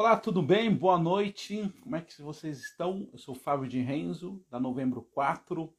[0.00, 0.74] Olá, tudo bem?
[0.74, 1.70] Boa noite.
[1.82, 3.06] Como é que vocês estão?
[3.12, 5.70] Eu sou o Fábio de Renzo, da Novembro 4,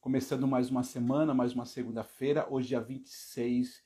[0.00, 3.84] começando mais uma semana, mais uma segunda-feira, hoje dia 26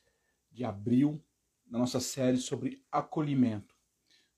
[0.50, 1.22] de abril,
[1.66, 3.76] na nossa série sobre acolhimento,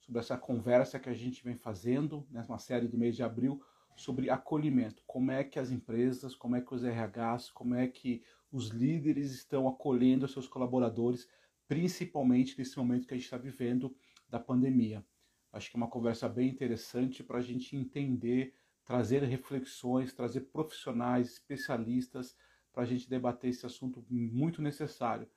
[0.01, 3.63] sobre essa conversa que a gente vem fazendo nessa série do mês de abril
[3.95, 5.05] sobre acolhimento.
[5.07, 9.31] Como é que as empresas, como é que os RHs, como é que os líderes
[9.31, 11.29] estão acolhendo os seus colaboradores,
[11.69, 13.97] principalmente nesse momento que a gente está vivendo
[14.29, 15.07] da pandemia.
[15.53, 18.54] Acho que é uma conversa bem interessante para a gente entender,
[18.84, 22.36] trazer reflexões, trazer profissionais, especialistas
[22.73, 25.28] para a gente debater esse assunto muito necessário.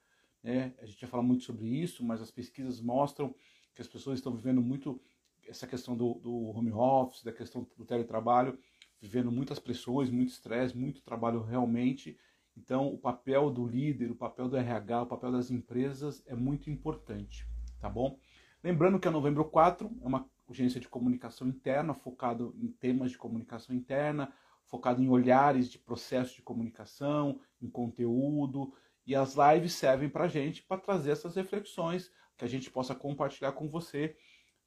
[0.43, 0.73] Né?
[0.79, 3.33] A gente vai falar muito sobre isso, mas as pesquisas mostram
[3.73, 5.01] que as pessoas estão vivendo muito
[5.47, 8.57] essa questão do, do home office, da questão do teletrabalho,
[8.99, 12.17] vivendo muitas pressões, muito estresse, muito trabalho realmente.
[12.55, 16.69] Então, o papel do líder, o papel do RH, o papel das empresas é muito
[16.69, 17.47] importante,
[17.79, 18.19] tá bom?
[18.63, 23.17] Lembrando que a Novembro 4 é uma agência de comunicação interna, focado em temas de
[23.17, 24.31] comunicação interna,
[24.65, 28.73] focado em olhares de processo de comunicação, em conteúdo,
[29.05, 32.93] e as lives servem para a gente para trazer essas reflexões que a gente possa
[32.93, 34.15] compartilhar com você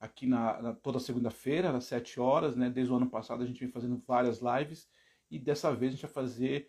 [0.00, 2.68] aqui na, na toda segunda-feira, às 7 horas, né?
[2.68, 4.88] Desde o ano passado a gente vem fazendo várias lives
[5.30, 6.68] e dessa vez a gente vai fazer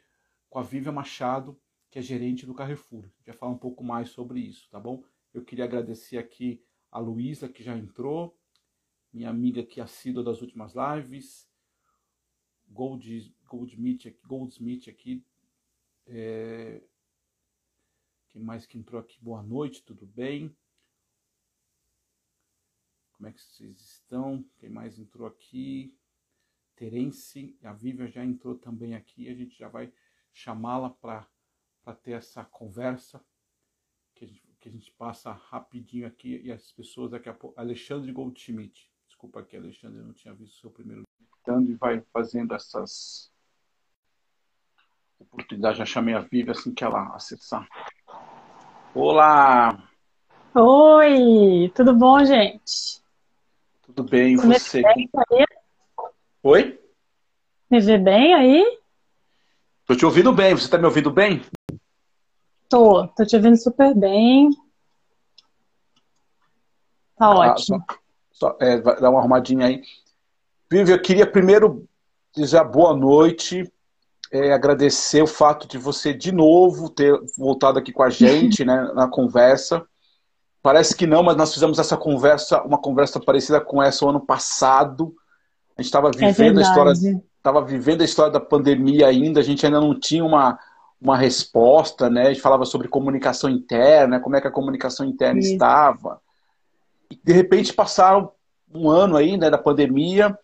[0.50, 3.10] com a Vivian Machado, que é gerente do Carrefour.
[3.26, 5.04] Vai falar um pouco mais sobre isso, tá bom?
[5.34, 6.64] Eu queria agradecer aqui
[6.96, 8.40] a Luísa, que já entrou,
[9.12, 11.46] minha amiga que assídua das últimas lives,
[12.70, 15.22] Gold, Goldsmith, Goldsmith aqui,
[16.08, 16.82] é...
[18.30, 19.22] quem mais que entrou aqui?
[19.22, 20.56] Boa noite, tudo bem?
[23.12, 24.42] Como é que vocês estão?
[24.56, 25.94] Quem mais entrou aqui?
[26.78, 29.92] Terence, a Vivian já entrou também aqui, a gente já vai
[30.32, 31.28] chamá-la para
[32.02, 33.22] ter essa conversa
[34.66, 37.60] que a gente passa rapidinho aqui e as pessoas daqui a pouco.
[37.60, 38.90] Alexandre Goldschmidt.
[39.06, 41.04] Desculpa aqui, Alexandre, eu não tinha visto o seu primeiro.
[41.40, 43.32] Então, e vai fazendo essas
[45.20, 45.78] oportunidades.
[45.78, 47.68] Já chamei a Vivi assim que ela acessar.
[48.96, 49.88] Olá!
[50.56, 53.04] Oi, tudo bom, gente?
[53.84, 54.82] Tudo bem, Me você?
[54.82, 55.46] Bem aí?
[56.42, 56.80] Oi?
[57.70, 58.80] Me vê bem aí?
[59.86, 61.44] Tô te ouvindo bem, você tá me ouvindo bem?
[62.76, 64.50] Tô, tô te ouvindo super bem.
[67.18, 67.82] Tá Ah, ótimo.
[68.34, 69.82] Só, só, é, dar uma arrumadinha aí.
[70.70, 71.88] Vivi, eu queria primeiro
[72.36, 73.72] dizer boa noite,
[74.30, 78.76] é, agradecer o fato de você de novo ter voltado aqui com a gente, né,
[78.94, 79.88] na conversa.
[80.62, 84.20] Parece que não, mas nós fizemos essa conversa, uma conversa parecida com essa o ano
[84.20, 85.16] passado.
[85.78, 89.44] A gente estava É vivendo a história, estava vivendo a história da pandemia ainda, a
[89.44, 90.60] gente ainda não tinha uma,
[91.02, 92.24] uma resposta, né?
[92.24, 95.54] A gente falava sobre comunicação interna, como é que a comunicação interna Isso.
[95.54, 96.22] estava.
[97.12, 98.32] E, de repente passaram
[98.74, 100.38] um ano aí, né, da pandemia.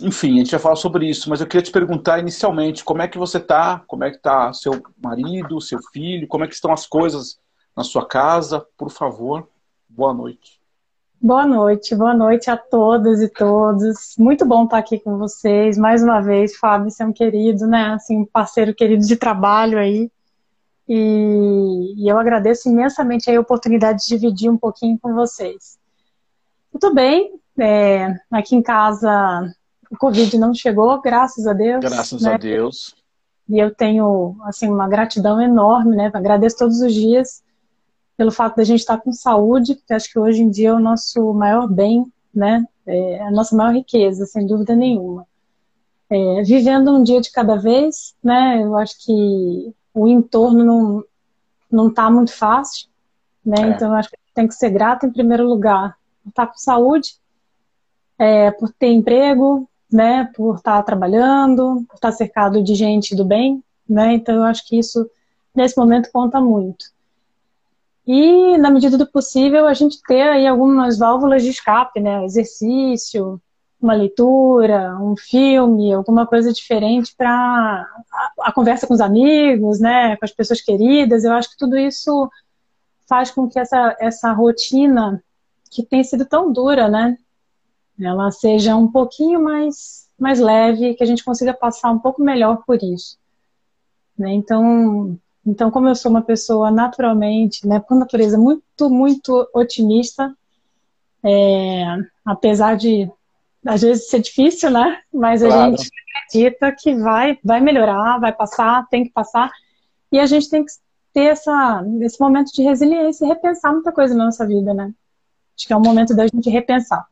[0.00, 3.08] Enfim, a gente vai falar sobre isso, mas eu queria te perguntar inicialmente, como é
[3.08, 3.82] que você tá?
[3.86, 6.28] Como é que tá seu marido, seu filho?
[6.28, 7.38] Como é que estão as coisas
[7.76, 8.64] na sua casa?
[8.76, 9.48] Por favor,
[9.88, 10.57] boa noite.
[11.20, 14.14] Boa noite, boa noite a todas e todos.
[14.16, 15.76] Muito bom estar aqui com vocês.
[15.76, 17.94] Mais uma vez, Fábio, você é um querido, né?
[17.94, 20.08] Assim, um parceiro querido de trabalho aí.
[20.88, 25.76] E, e eu agradeço imensamente a oportunidade de dividir um pouquinho com vocês.
[26.70, 29.52] Tudo bem, é, aqui em casa
[29.90, 32.34] o Covid não chegou, graças a Deus, Graças né?
[32.34, 32.94] a Deus.
[33.48, 36.12] E eu tenho, assim, uma gratidão enorme, né?
[36.14, 37.42] Agradeço todos os dias
[38.18, 40.80] pelo fato da gente estar com saúde, porque acho que hoje em dia é o
[40.80, 42.66] nosso maior bem, né?
[42.84, 45.24] É a nossa maior riqueza, sem dúvida nenhuma.
[46.10, 48.60] É, vivendo um dia de cada vez, né?
[48.60, 51.04] Eu acho que o entorno não
[51.70, 52.88] não está muito fácil,
[53.46, 53.56] né?
[53.60, 53.68] É.
[53.68, 57.14] Então eu acho que tem que ser grato em primeiro lugar por estar com saúde,
[58.18, 60.28] é, por ter emprego, né?
[60.34, 64.14] Por estar trabalhando, por estar cercado de gente do bem, né?
[64.14, 65.08] Então eu acho que isso
[65.54, 66.97] nesse momento conta muito.
[68.08, 72.24] E, na medida do possível, a gente ter aí algumas válvulas de escape, né?
[72.24, 73.38] Exercício,
[73.78, 77.86] uma leitura, um filme, alguma coisa diferente para
[78.40, 80.16] a, conversa com os amigos, né?
[80.16, 81.22] Com as pessoas queridas.
[81.22, 82.30] Eu acho que tudo isso
[83.06, 85.22] faz com que essa, essa rotina,
[85.70, 87.14] que tem sido tão dura, né?
[88.00, 92.62] Ela seja um pouquinho mais, mais leve, que a gente consiga passar um pouco melhor
[92.66, 93.18] por isso.
[94.16, 94.32] Né?
[94.32, 95.18] Então,
[95.48, 100.34] então, como eu sou uma pessoa naturalmente, né, por natureza, muito, muito otimista,
[101.24, 101.84] é,
[102.24, 103.10] apesar de
[103.66, 105.00] às vezes ser difícil, né?
[105.12, 105.76] Mas a Claro.
[105.76, 109.50] gente acredita que vai, vai melhorar, vai passar, tem que passar.
[110.12, 110.70] E a gente tem que
[111.12, 114.92] ter essa, esse momento de resiliência e repensar muita coisa na nossa vida, né?
[115.56, 117.06] Acho que é um momento da gente repensar.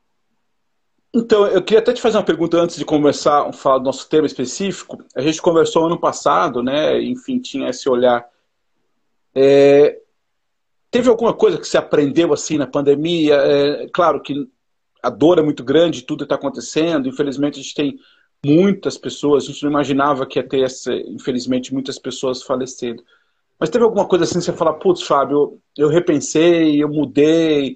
[1.19, 4.27] Então, eu queria até te fazer uma pergunta antes de conversar, falar do nosso tema
[4.27, 5.03] específico.
[5.15, 7.03] A gente conversou ano passado, né?
[7.03, 8.29] Enfim, tinha esse olhar.
[9.35, 9.99] É...
[10.91, 13.35] Teve alguma coisa que você aprendeu assim na pandemia?
[13.37, 13.89] É...
[13.95, 14.47] Claro que
[15.03, 17.09] a dor é muito grande, tudo está acontecendo.
[17.09, 17.99] Infelizmente, a gente tem
[18.45, 19.45] muitas pessoas.
[19.45, 23.03] A gente não imaginava que ia ter, essa, infelizmente, muitas pessoas falecendo.
[23.59, 27.75] Mas teve alguma coisa assim, você fala, putz, Fábio, eu repensei, eu mudei,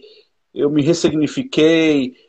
[0.53, 2.29] eu me ressignifiquei.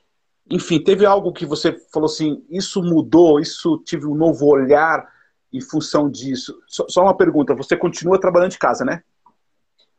[0.52, 5.08] Enfim, teve algo que você falou assim, isso mudou, isso tive um novo olhar
[5.52, 6.54] em função disso.
[6.68, 9.02] Só uma pergunta, você continua trabalhando de casa, né?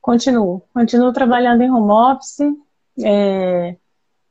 [0.00, 0.62] Continuo.
[0.74, 2.40] Continuo trabalhando em home office,
[3.02, 3.76] é,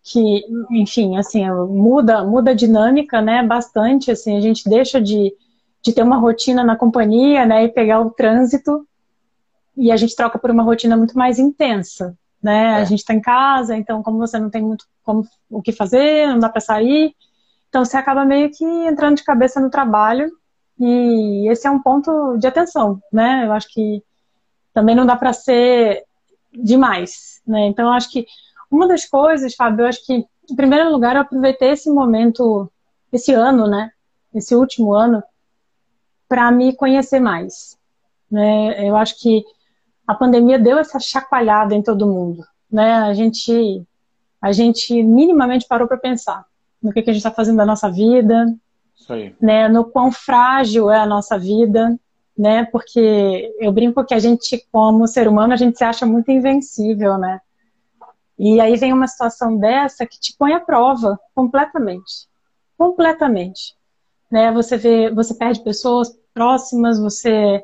[0.04, 5.34] que, enfim, assim, muda, muda a dinâmica, né, bastante, assim, a gente deixa de,
[5.82, 8.86] de ter uma rotina na companhia, né, e pegar o trânsito
[9.76, 12.74] e a gente troca por uma rotina muito mais intensa, né?
[12.74, 12.76] É.
[12.76, 16.28] A gente está em casa, então como você não tem muito como, o que fazer,
[16.28, 17.16] não dá para sair,
[17.70, 20.30] então você acaba meio que entrando de cabeça no trabalho
[20.80, 23.46] e esse é um ponto de atenção, né?
[23.46, 24.04] Eu acho que
[24.74, 26.04] também não dá para ser
[26.52, 27.68] demais, né?
[27.68, 28.26] Então eu acho que
[28.70, 32.72] uma das coisas, Fábio, eu acho que em primeiro lugar eu aproveitei esse momento,
[33.12, 33.92] esse ano, né?
[34.34, 35.24] Esse último ano
[36.28, 37.78] para me conhecer mais,
[38.30, 38.88] né?
[38.88, 39.44] Eu acho que
[40.08, 42.96] a pandemia deu essa chacoalhada em todo mundo, né?
[42.96, 43.84] A gente,
[44.42, 46.46] a gente minimamente parou para pensar
[46.82, 48.54] no que, que a gente está fazendo da nossa vida,
[49.42, 49.68] né?
[49.68, 51.98] No quão frágil é a nossa vida,
[52.38, 52.66] né?
[52.66, 57.18] Porque eu brinco que a gente, como ser humano, a gente se acha muito invencível,
[57.18, 57.40] né?
[58.38, 62.28] E aí vem uma situação dessa que te põe à prova completamente,
[62.78, 63.76] completamente,
[64.32, 64.52] né?
[64.52, 67.64] Você vê, você perde pessoas próximas, você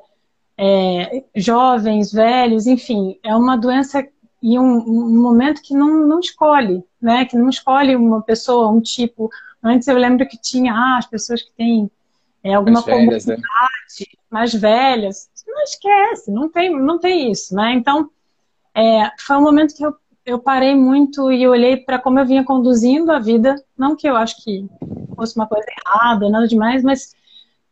[0.58, 4.06] é, jovens, velhos, enfim, é uma doença
[4.42, 7.26] e um, um, momento que não, não escolhe, né?
[7.26, 9.30] Que não escolhe uma pessoa, um tipo.
[9.64, 11.90] Antes eu lembro que tinha ah, as pessoas que têm
[12.44, 13.38] é, alguma mais velhas, né?
[14.30, 15.30] mais velhas.
[15.48, 17.74] Não esquece, não tem, não tem isso, né?
[17.74, 18.10] Então,
[18.76, 19.96] é, foi um momento que eu,
[20.26, 23.56] eu parei muito e olhei para como eu vinha conduzindo a vida.
[23.78, 24.66] Não que eu acho que
[25.16, 27.16] fosse uma coisa errada, nada demais, mas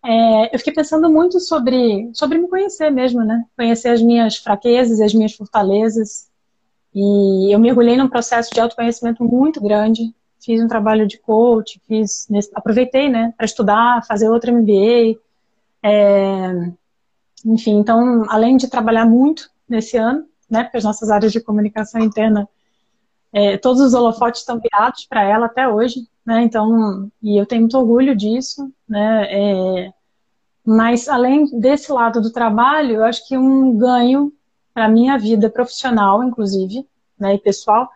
[0.06, 3.44] é, eu fiquei pensando muito sobre, sobre me conhecer mesmo, né?
[3.58, 6.30] Conhecer as minhas fraquezas, as minhas fortalezas.
[6.94, 10.14] E eu mergulhei num processo de autoconhecimento muito grande.
[10.40, 15.20] Fiz um trabalho de coach, fiz, aproveitei, né, para estudar, fazer outro MBA.
[15.84, 16.72] É,
[17.44, 22.00] enfim, então, além de trabalhar muito nesse ano, né, porque as nossas áreas de comunicação
[22.00, 22.48] interna,
[23.36, 26.42] é, todos os holofotes estão virados para ela até hoje, né?
[26.44, 29.28] Então, e eu tenho muito orgulho disso, né?
[29.30, 29.94] É,
[30.66, 34.32] mas além desse lado do trabalho, eu acho que um ganho
[34.74, 36.88] para minha vida profissional, inclusive,
[37.20, 37.90] né, e pessoal,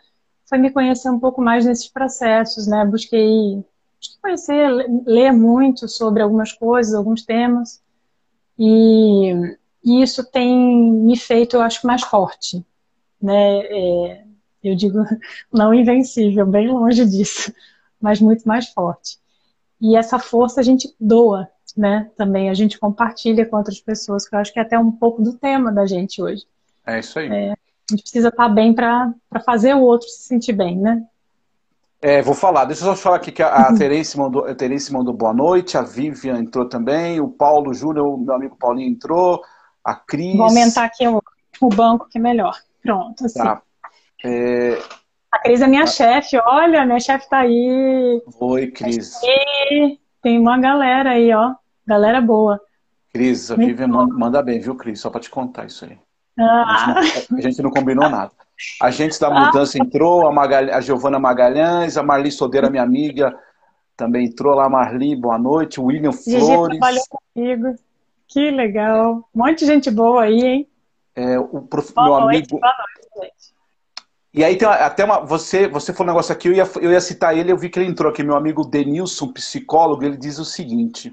[0.45, 2.86] foi me conhecer um pouco mais nesses processos, né?
[2.86, 3.63] Busquei,
[4.21, 4.69] conhecer,
[5.06, 7.81] ler muito sobre algumas coisas, alguns temas,
[8.57, 9.31] e,
[9.86, 12.65] e isso tem me feito, eu acho, mais forte,
[13.21, 13.59] né?
[13.62, 14.28] É,
[14.63, 15.00] eu digo
[15.51, 17.53] não invencível, bem longe disso,
[18.01, 19.17] mas muito mais forte.
[19.81, 22.09] E essa força a gente doa, né?
[22.17, 25.21] Também a gente compartilha com outras pessoas, que eu acho que é até um pouco
[25.21, 26.45] do tema da gente hoje.
[26.85, 27.29] É isso aí.
[27.29, 27.56] É, a
[27.91, 29.13] gente precisa estar bem para
[29.45, 31.05] fazer o outro se sentir bem, né?
[32.01, 33.77] É, vou falar, deixa eu só falar aqui que a, a uhum.
[33.77, 38.36] Terence, mandou, a Terence mandou boa noite, a Vivian entrou também, o Paulo Júnior, meu
[38.36, 39.41] amigo Paulinho entrou,
[39.84, 40.38] a Cris.
[40.38, 41.22] Vou aumentar aqui o,
[41.60, 42.57] o banco que é melhor.
[42.81, 43.39] Pronto, assim.
[43.39, 43.62] Tá.
[44.23, 44.77] É...
[45.31, 48.21] A Cris é minha chefe, olha, minha chefe tá aí.
[48.39, 49.19] Oi, Cris.
[50.21, 51.53] Tem uma galera aí, ó.
[51.85, 52.59] Galera boa.
[53.13, 54.99] Cris, a Vivian manda bem, viu, Cris?
[54.99, 55.97] Só para te contar isso aí.
[56.39, 56.95] Ah.
[56.97, 58.31] A, gente não, a, gente não, combinou nada.
[58.81, 59.85] Agentes da Mudança ah.
[59.85, 60.73] entrou, a, Magal...
[60.73, 63.38] a Giovana Magalhães, a Marli Sodeira, minha amiga,
[63.95, 64.69] também entrou lá.
[64.69, 65.79] Marli, boa noite.
[65.79, 66.47] William Flores.
[66.47, 67.75] Gigi trabalhou comigo.
[68.27, 69.29] Que legal.
[69.33, 70.67] Um monte de gente boa aí, hein?
[71.15, 71.91] É, o prof...
[71.95, 72.59] meu noite, amigo.
[72.59, 73.59] Boa noite, gente.
[74.33, 75.21] E aí tem até uma.
[75.25, 77.79] Você, você falou um negócio aqui, eu ia, eu ia citar ele, eu vi que
[77.79, 81.12] ele entrou aqui, meu amigo Denilson, psicólogo, ele diz o seguinte.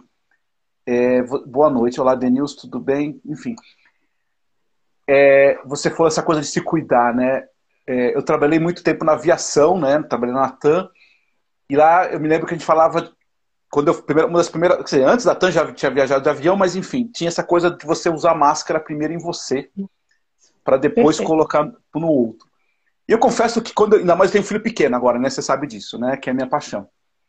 [0.84, 3.20] É, boa noite, olá Denilson, tudo bem?
[3.24, 3.56] Enfim.
[5.06, 7.44] É, você falou essa coisa de se cuidar, né?
[7.86, 10.02] É, eu trabalhei muito tempo na aviação, né?
[10.02, 10.88] Trabalhei na TAM.
[11.70, 13.12] E lá eu me lembro que a gente falava.
[13.70, 14.76] Quando eu, uma das primeiras.
[14.78, 17.70] Quer dizer, antes da TAM já tinha viajado de avião, mas enfim, tinha essa coisa
[17.70, 19.70] de você usar máscara primeiro em você,
[20.62, 21.28] para depois Perfeito.
[21.28, 22.45] colocar no outro.
[23.08, 23.96] E eu confesso que quando.
[23.96, 25.30] Ainda mais eu tenho um filho pequeno agora, né?
[25.30, 26.16] Você sabe disso, né?
[26.16, 26.88] Que é a minha paixão.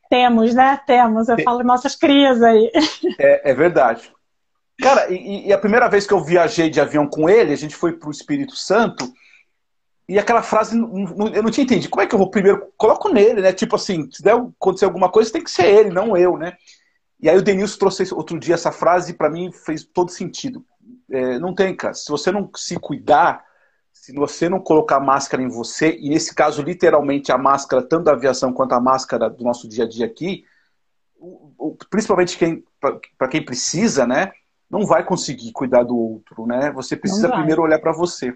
[0.10, 0.80] Temos, né?
[0.88, 1.30] Temos.
[1.30, 1.46] Eu Tem...
[1.46, 2.72] falo nossas crias aí.
[3.20, 4.12] É, é verdade.
[4.80, 7.76] Cara, e, e, a primeira vez que eu viajei de avião com ele, a gente
[7.76, 9.12] foi para o Espírito Santo.
[10.08, 11.90] E aquela frase, eu não tinha entendido.
[11.90, 12.72] Como é que eu vou primeiro?
[12.78, 13.52] Coloco nele, né?
[13.52, 16.56] Tipo assim, se der acontecer alguma coisa, tem que ser ele, não eu, né?
[17.20, 20.64] E aí o Denilson trouxe outro dia essa frase e para mim fez todo sentido.
[21.10, 21.94] É, não tem, cara.
[21.94, 23.44] Se você não se cuidar,
[24.08, 28.14] se você não colocar máscara em você, e nesse caso, literalmente, a máscara, tanto da
[28.14, 30.46] aviação quanto a máscara do nosso dia a dia aqui,
[31.90, 32.64] principalmente quem,
[33.18, 34.32] para quem precisa, né?
[34.70, 36.72] Não vai conseguir cuidar do outro, né?
[36.72, 38.34] Você precisa primeiro olhar para você.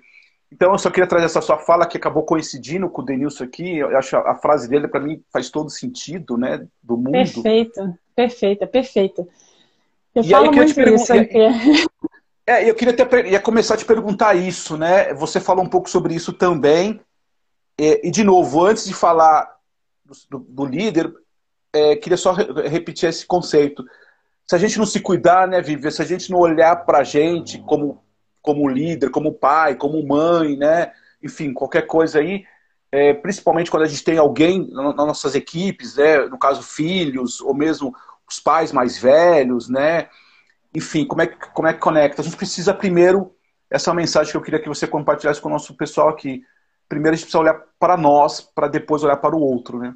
[0.51, 3.77] Então, eu só queria trazer essa sua fala que acabou coincidindo com o Denilson aqui.
[3.77, 6.67] Eu acho a frase dele, para mim, faz todo sentido, né?
[6.83, 7.11] Do mundo.
[7.13, 9.25] Perfeito, perfeita, perfeita.
[10.13, 11.87] Eu e falo aí, muito isso aqui.
[12.51, 15.13] É, eu queria até ia começar a te perguntar isso, né?
[15.13, 16.99] Você falou um pouco sobre isso também.
[17.79, 19.55] E, e de novo, antes de falar
[20.29, 21.13] do, do líder,
[21.71, 23.85] é, queria só repetir esse conceito.
[24.45, 25.89] Se a gente não se cuidar, né, Vivi?
[25.89, 28.03] Se a gente não olhar para a gente como,
[28.41, 30.91] como líder, como pai, como mãe, né?
[31.23, 32.43] Enfim, qualquer coisa aí,
[32.91, 36.25] é, principalmente quando a gente tem alguém nas nossas equipes, né?
[36.25, 37.95] No caso, filhos, ou mesmo
[38.29, 40.09] os pais mais velhos, né?
[40.73, 42.21] Enfim, como é, que, como é que conecta?
[42.21, 43.35] A gente precisa primeiro,
[43.69, 46.43] essa é uma mensagem que eu queria que você compartilhasse com o nosso pessoal aqui.
[46.87, 49.93] Primeiro a gente precisa olhar para nós, para depois olhar para o outro, né?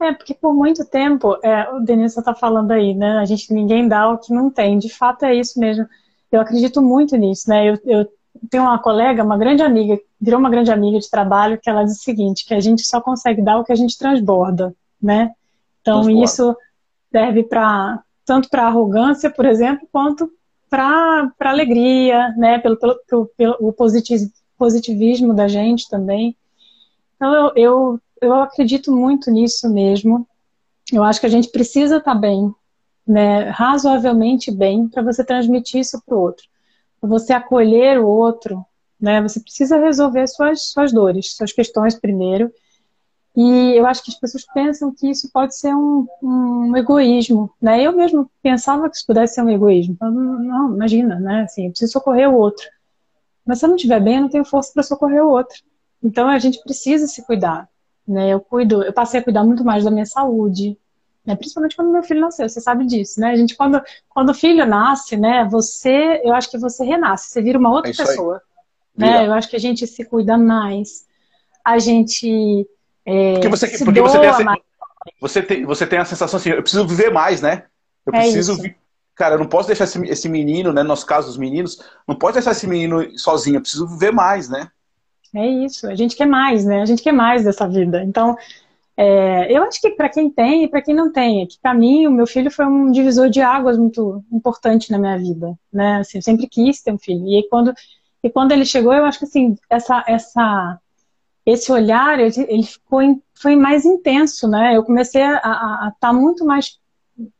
[0.00, 3.18] É, porque por muito tempo, é, o Denilson está falando aí, né?
[3.18, 4.78] A gente ninguém dá o que não tem.
[4.78, 5.86] De fato é isso mesmo.
[6.30, 7.68] Eu acredito muito nisso, né?
[7.68, 8.06] Eu, eu
[8.50, 11.98] tenho uma colega, uma grande amiga, virou uma grande amiga de trabalho, que ela diz
[11.98, 15.32] o seguinte, que a gente só consegue dar o que a gente transborda, né?
[15.80, 16.24] Então transborda.
[16.24, 16.56] isso
[17.10, 20.30] serve para tanto para arrogância, por exemplo, quanto
[20.68, 22.58] para alegria, né?
[22.58, 23.74] Pelo, pelo, pelo, pelo
[24.58, 26.36] positivismo da gente também.
[27.16, 30.28] Então, eu, eu, eu acredito muito nisso mesmo.
[30.92, 32.54] Eu acho que a gente precisa estar tá bem,
[33.06, 33.48] né?
[33.48, 36.44] razoavelmente bem, para você transmitir isso para o outro.
[37.00, 38.62] Para você acolher o outro,
[39.00, 39.22] né?
[39.22, 42.52] Você precisa resolver suas, suas dores, suas questões primeiro
[43.40, 47.80] e eu acho que as pessoas pensam que isso pode ser um, um egoísmo, né?
[47.80, 49.96] Eu mesmo pensava que isso pudesse ser um egoísmo.
[50.00, 51.42] Não, não, imagina, né?
[51.42, 52.66] Assim, eu preciso socorrer o outro.
[53.46, 55.56] Mas se eu não estiver bem, eu não tenho força para socorrer o outro.
[56.02, 57.68] Então a gente precisa se cuidar,
[58.04, 58.28] né?
[58.28, 60.76] Eu cuido, eu passei a cuidar muito mais da minha saúde,
[61.24, 61.36] né?
[61.36, 63.30] Principalmente quando meu filho nasceu, você sabe disso, né?
[63.30, 65.44] A gente quando quando o filho nasce, né?
[65.48, 68.42] Você, eu acho que você renasce, você vira uma outra é pessoa,
[68.96, 69.28] né?
[69.28, 71.06] Eu acho que a gente se cuida mais,
[71.64, 72.66] a gente
[73.08, 74.56] é, porque você, porque você, tem a,
[75.18, 77.64] você, tem, você tem a sensação assim, eu preciso viver mais, né?
[78.04, 78.58] Eu é preciso.
[79.14, 80.82] Cara, eu não posso deixar esse, esse menino, né?
[80.82, 84.50] No nosso caso, os meninos, não pode deixar esse menino sozinho, eu preciso viver mais,
[84.50, 84.68] né?
[85.34, 86.82] É isso, a gente quer mais, né?
[86.82, 88.02] A gente quer mais dessa vida.
[88.04, 88.36] Então,
[88.94, 91.72] é, eu acho que para quem tem e para quem não tem, é que para
[91.72, 96.00] mim o meu filho foi um divisor de águas muito importante na minha vida, né?
[96.00, 97.26] Assim, eu sempre quis ter um filho.
[97.26, 97.72] E quando
[98.22, 100.78] e quando ele chegou, eu acho que assim essa essa
[101.48, 103.00] esse olhar ele, ficou
[103.32, 104.76] foi mais intenso, né?
[104.76, 106.78] Eu comecei a estar tá muito mais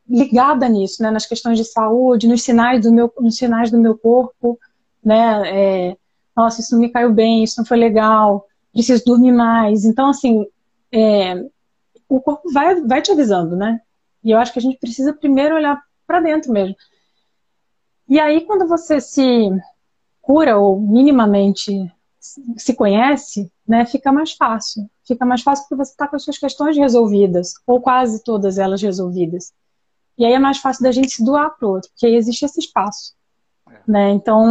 [0.08, 1.10] ligada nisso, né?
[1.10, 4.58] Nas questões de saúde, nos sinais do meu, nos sinais do meu corpo,
[5.04, 5.42] né?
[5.90, 5.96] É,
[6.34, 9.84] nossa, isso não me caiu bem, isso não foi legal, preciso dormir mais.
[9.84, 10.46] Então, assim,
[10.90, 11.44] é,
[12.08, 13.78] o corpo vai, vai te avisando, né?
[14.24, 16.76] E eu acho que a gente precisa primeiro olhar para dentro mesmo.
[18.08, 19.50] E aí, quando você se
[20.22, 21.92] cura ou minimamente
[22.56, 24.88] se conhece, né, fica mais fácil.
[25.06, 28.82] Fica mais fácil porque você está com as suas questões resolvidas, ou quase todas elas
[28.82, 29.52] resolvidas.
[30.16, 32.44] E aí é mais fácil da gente se doar para o outro, porque aí existe
[32.44, 33.14] esse espaço.
[33.70, 33.78] É.
[33.86, 34.10] Né?
[34.10, 34.44] Então,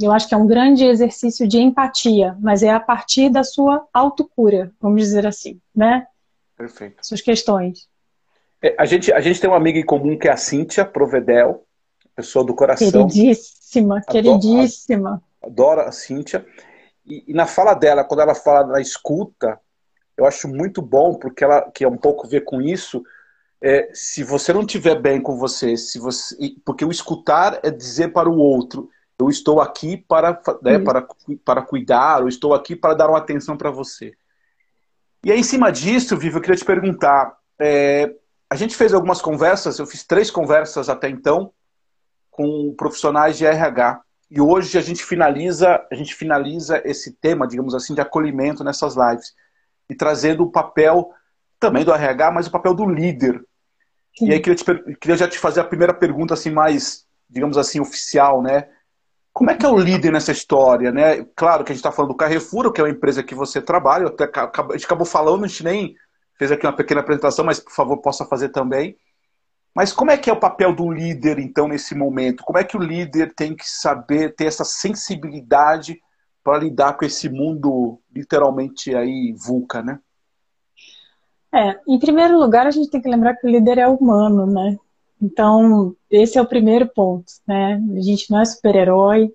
[0.00, 3.86] eu acho que é um grande exercício de empatia, mas é a partir da sua
[3.92, 6.06] autocura, vamos dizer assim, né?
[6.56, 6.96] Perfeito.
[7.04, 7.88] Suas questões.
[8.62, 11.64] É, a, gente, a gente tem uma amiga em comum que é a Cíntia Provedel,
[12.14, 12.90] pessoa do coração.
[12.90, 15.22] Queridíssima, queridíssima.
[15.42, 16.44] Adoro a Cíntia.
[17.08, 19.58] E, e, na fala dela, quando ela fala da escuta,
[20.16, 23.02] eu acho muito bom, porque ela que é um pouco ver com isso.
[23.60, 28.12] É, se você não estiver bem com você, se você, porque o escutar é dizer
[28.12, 28.88] para o outro,
[29.18, 31.06] eu estou aqui para, né, para,
[31.44, 34.14] para cuidar, eu estou aqui para dar uma atenção para você.
[35.24, 37.36] E aí, em cima disso, Vivi, eu queria te perguntar.
[37.58, 38.14] É,
[38.48, 41.52] a gente fez algumas conversas, eu fiz três conversas até então,
[42.30, 44.00] com profissionais de RH.
[44.30, 48.94] E hoje a gente finaliza, a gente finaliza esse tema, digamos assim, de acolhimento nessas
[48.94, 49.34] lives
[49.88, 51.10] e trazendo o papel
[51.58, 53.42] também do RH, mas o papel do líder.
[54.16, 54.28] Sim.
[54.28, 57.80] E aí queria, te, queria já te fazer a primeira pergunta assim mais, digamos assim,
[57.80, 58.68] oficial, né?
[59.32, 61.24] Como é que é o líder nessa história, né?
[61.36, 64.08] Claro que a gente está falando do Carrefour, que é uma empresa que você trabalha,
[64.08, 65.94] até, a gente acabou falando, a gente nem
[66.36, 68.96] fez aqui uma pequena apresentação, mas por favor possa fazer também.
[69.74, 72.42] Mas como é que é o papel do líder, então, nesse momento?
[72.42, 76.00] Como é que o líder tem que saber ter essa sensibilidade
[76.42, 80.00] para lidar com esse mundo literalmente aí vulca, né?
[81.52, 84.76] É, em primeiro lugar, a gente tem que lembrar que o líder é humano, né?
[85.20, 87.82] Então, esse é o primeiro ponto, né?
[87.96, 89.32] A gente não é super-herói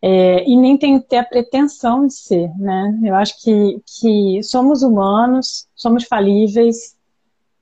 [0.00, 2.98] é, e nem tem que ter a pretensão de ser, né?
[3.04, 6.96] Eu acho que, que somos humanos, somos falíveis,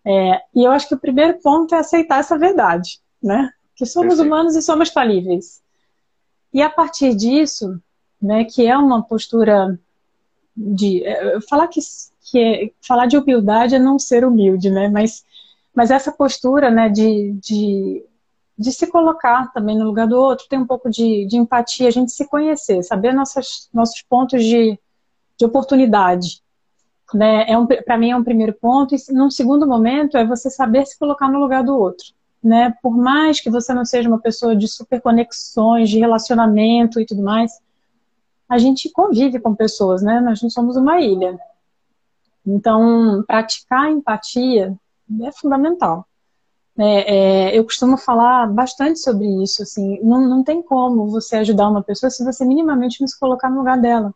[0.04, 3.50] é, e eu acho que o primeiro ponto é aceitar essa verdade, né?
[3.76, 4.26] Que somos Perfeito.
[4.26, 5.60] humanos e somos falíveis.
[6.52, 7.80] E a partir disso,
[8.20, 9.78] né, que é uma postura
[10.56, 11.80] de é, falar que,
[12.30, 14.88] que é, falar de humildade é não ser humilde, né?
[14.88, 15.24] Mas
[15.74, 18.04] mas essa postura, né, de, de,
[18.58, 21.92] de se colocar também no lugar do outro, ter um pouco de, de empatia, a
[21.92, 24.78] gente se conhecer, saber nossas, nossos pontos de,
[25.38, 26.42] de oportunidade.
[27.14, 27.44] Né?
[27.48, 30.86] É um, Para mim é um primeiro ponto, e num segundo momento é você saber
[30.86, 32.06] se colocar no lugar do outro.
[32.42, 32.74] Né?
[32.82, 37.22] Por mais que você não seja uma pessoa de super conexões, de relacionamento e tudo
[37.22, 37.52] mais,
[38.48, 40.20] a gente convive com pessoas, né?
[40.20, 41.38] Nós não somos uma ilha.
[42.44, 44.74] Então, praticar empatia
[45.22, 46.04] é fundamental.
[46.76, 51.68] É, é, eu costumo falar bastante sobre isso, assim, não, não tem como você ajudar
[51.68, 54.14] uma pessoa se você minimamente não se colocar no lugar dela.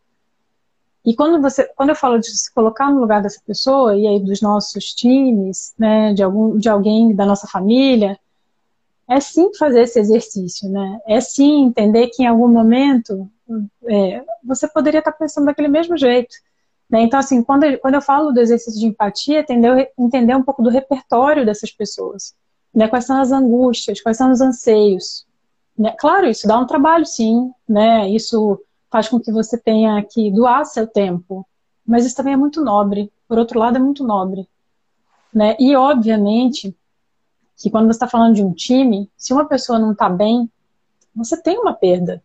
[1.05, 4.21] E quando você, quando eu falo de se colocar no lugar dessa pessoa e aí
[4.21, 8.19] dos nossos times, né, de algum, de alguém da nossa família,
[9.09, 10.99] é sim fazer esse exercício, né?
[11.07, 13.29] É sim entender que em algum momento
[13.87, 16.35] é, você poderia estar pensando daquele mesmo jeito.
[16.89, 17.03] Né?
[17.03, 20.63] Então, assim, quando eu, quando eu falo do exercício de empatia, entender, entender um pouco
[20.63, 22.35] do repertório dessas pessoas.
[22.75, 22.89] Né?
[22.89, 25.27] Quais são as angústias, quais são os anseios.
[25.79, 25.95] Né?
[25.99, 27.53] Claro, isso dá um trabalho, sim.
[27.69, 28.09] Né?
[28.11, 28.61] Isso
[28.95, 31.45] faz com que você tenha que doar seu tempo.
[31.85, 33.13] Mas isso também é muito nobre.
[33.27, 34.49] Por outro lado, é muito nobre.
[35.35, 35.57] Né?
[35.59, 36.73] E, obviamente,
[37.57, 40.49] que quando você está falando de um time, se uma pessoa não está bem,
[41.13, 42.23] você tem uma perda.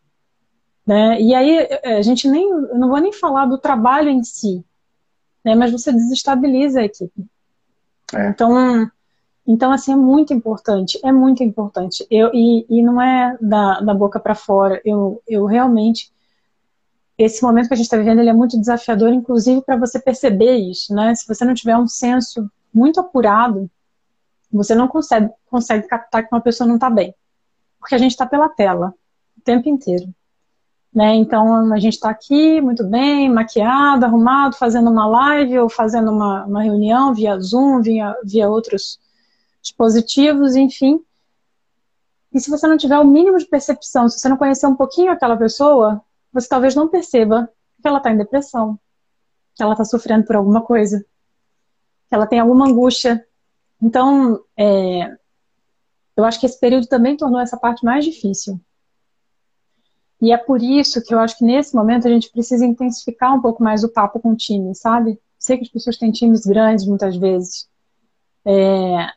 [0.86, 1.20] Né?
[1.20, 4.64] E aí é, a gente nem, eu não vou nem falar do trabalho em si,
[5.44, 5.56] né?
[5.56, 7.26] mas você desestabiliza a equipe.
[8.14, 8.30] É.
[8.30, 8.92] Então,
[9.48, 12.06] então, assim, é muito importante, é muito importante.
[12.12, 16.12] Eu, e, e não é da, da boca para fora, eu, eu realmente,
[17.20, 20.56] esse momento que a gente está vivendo, ele é muito desafiador, inclusive para você perceber
[20.56, 21.14] isso, né?
[21.14, 23.70] Se você não tiver um senso muito apurado,
[24.50, 27.14] você não consegue, consegue captar que uma pessoa não está bem.
[27.78, 28.94] Porque a gente está pela tela
[29.38, 30.08] o tempo inteiro.
[30.94, 31.16] Né?
[31.16, 36.46] Então a gente está aqui muito bem, maquiado, arrumado, fazendo uma live ou fazendo uma,
[36.46, 38.98] uma reunião via Zoom, via, via outros
[39.62, 41.04] dispositivos, enfim.
[42.34, 45.12] E se você não tiver o mínimo de percepção, se você não conhecer um pouquinho
[45.12, 46.02] aquela pessoa,
[46.40, 47.50] você talvez não perceba
[47.82, 48.80] que ela está em depressão,
[49.56, 51.00] que ela está sofrendo por alguma coisa,
[52.08, 53.26] que ela tem alguma angústia.
[53.82, 55.16] Então, é,
[56.16, 58.60] eu acho que esse período também tornou essa parte mais difícil.
[60.22, 63.42] E é por isso que eu acho que nesse momento a gente precisa intensificar um
[63.42, 65.18] pouco mais o papo com o time, sabe?
[65.38, 67.70] Sei que as pessoas têm times grandes muitas vezes.
[68.46, 69.08] É,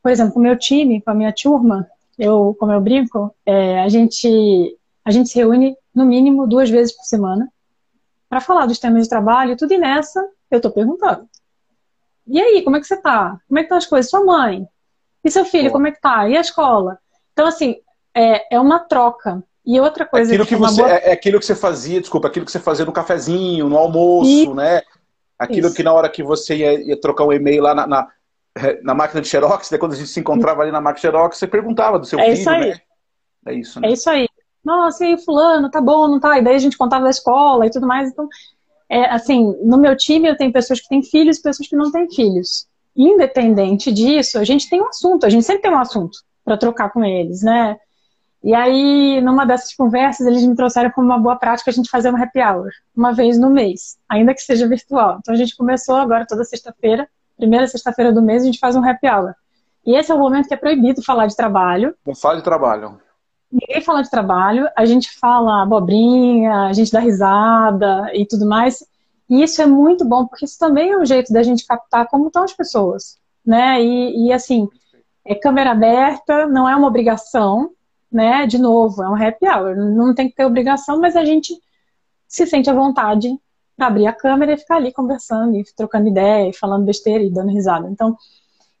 [0.00, 3.80] por exemplo, com o meu time, com a minha turma, eu, como eu brinco, é,
[3.80, 7.48] a, gente, a gente se reúne no mínimo duas vezes por semana
[8.28, 11.28] para falar dos temas de trabalho e tudo, e nessa eu estou perguntando.
[12.26, 13.38] E aí, como é que você tá?
[13.46, 14.10] Como é que estão as coisas?
[14.10, 14.66] Sua mãe?
[15.22, 16.28] E seu filho, como é que tá?
[16.28, 16.98] E a escola?
[17.32, 17.76] Então, assim,
[18.14, 19.42] é, é uma troca.
[19.64, 20.92] E outra coisa aquilo que, que você boa...
[20.92, 24.28] é, é aquilo que você fazia, desculpa, aquilo que você fazia no cafezinho, no almoço,
[24.28, 24.54] e...
[24.54, 24.82] né?
[25.38, 25.76] Aquilo Isso.
[25.76, 28.08] que na hora que você ia, ia trocar um e-mail lá na, na,
[28.82, 29.78] na, máquina de Xerox, né?
[29.78, 32.24] quando a gente se encontrava ali na máquina de Xerox, você perguntava do seu é
[32.24, 32.70] filho, isso aí.
[32.70, 32.80] né?
[33.46, 33.88] É isso, né?
[33.88, 34.28] É isso aí.
[34.64, 36.38] Nossa, e fulano, tá bom, não tá?
[36.38, 38.10] E daí a gente contava da escola e tudo mais.
[38.10, 38.28] Então,
[38.88, 41.90] é, assim, no meu time eu tenho pessoas que têm filhos e pessoas que não
[41.90, 42.66] têm filhos.
[42.96, 46.90] Independente disso, a gente tem um assunto, a gente sempre tem um assunto para trocar
[46.90, 47.76] com eles, né?
[48.42, 52.10] E aí, numa dessas conversas, eles me trouxeram como uma boa prática a gente fazer
[52.10, 55.16] uma happy hour, uma vez no mês, ainda que seja virtual.
[55.18, 58.84] Então a gente começou agora toda sexta-feira, primeira sexta-feira do mês, a gente faz um
[58.86, 59.34] happy hour.
[59.86, 61.94] E esse é o momento que é proibido falar de trabalho.
[62.06, 63.00] Não fala de trabalho.
[63.54, 68.84] Ninguém fala de trabalho, a gente fala abobrinha, a gente dá risada e tudo mais.
[69.30, 72.26] E isso é muito bom, porque isso também é um jeito da gente captar como
[72.26, 73.80] estão as pessoas, né?
[73.80, 74.68] E, e assim,
[75.24, 77.70] é câmera aberta, não é uma obrigação,
[78.10, 78.44] né?
[78.44, 79.76] De novo, é um happy hour.
[79.76, 81.54] Não tem que ter obrigação, mas a gente
[82.26, 83.30] se sente à vontade
[83.76, 87.30] para abrir a câmera e ficar ali conversando, e trocando ideia, e falando besteira e
[87.30, 87.88] dando risada.
[87.88, 88.16] Então,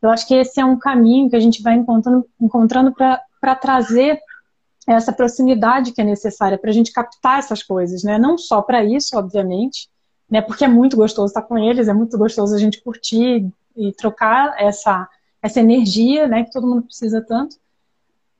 [0.02, 4.20] eu acho que esse é um caminho que a gente vai encontrando, encontrando para trazer
[4.86, 8.18] essa proximidade que é necessária para a gente captar essas coisas, né?
[8.18, 9.88] Não só para isso, obviamente,
[10.30, 10.42] né?
[10.42, 14.54] Porque é muito gostoso estar com eles, é muito gostoso a gente curtir e trocar
[14.58, 15.08] essa
[15.42, 16.44] essa energia, né?
[16.44, 17.56] Que todo mundo precisa tanto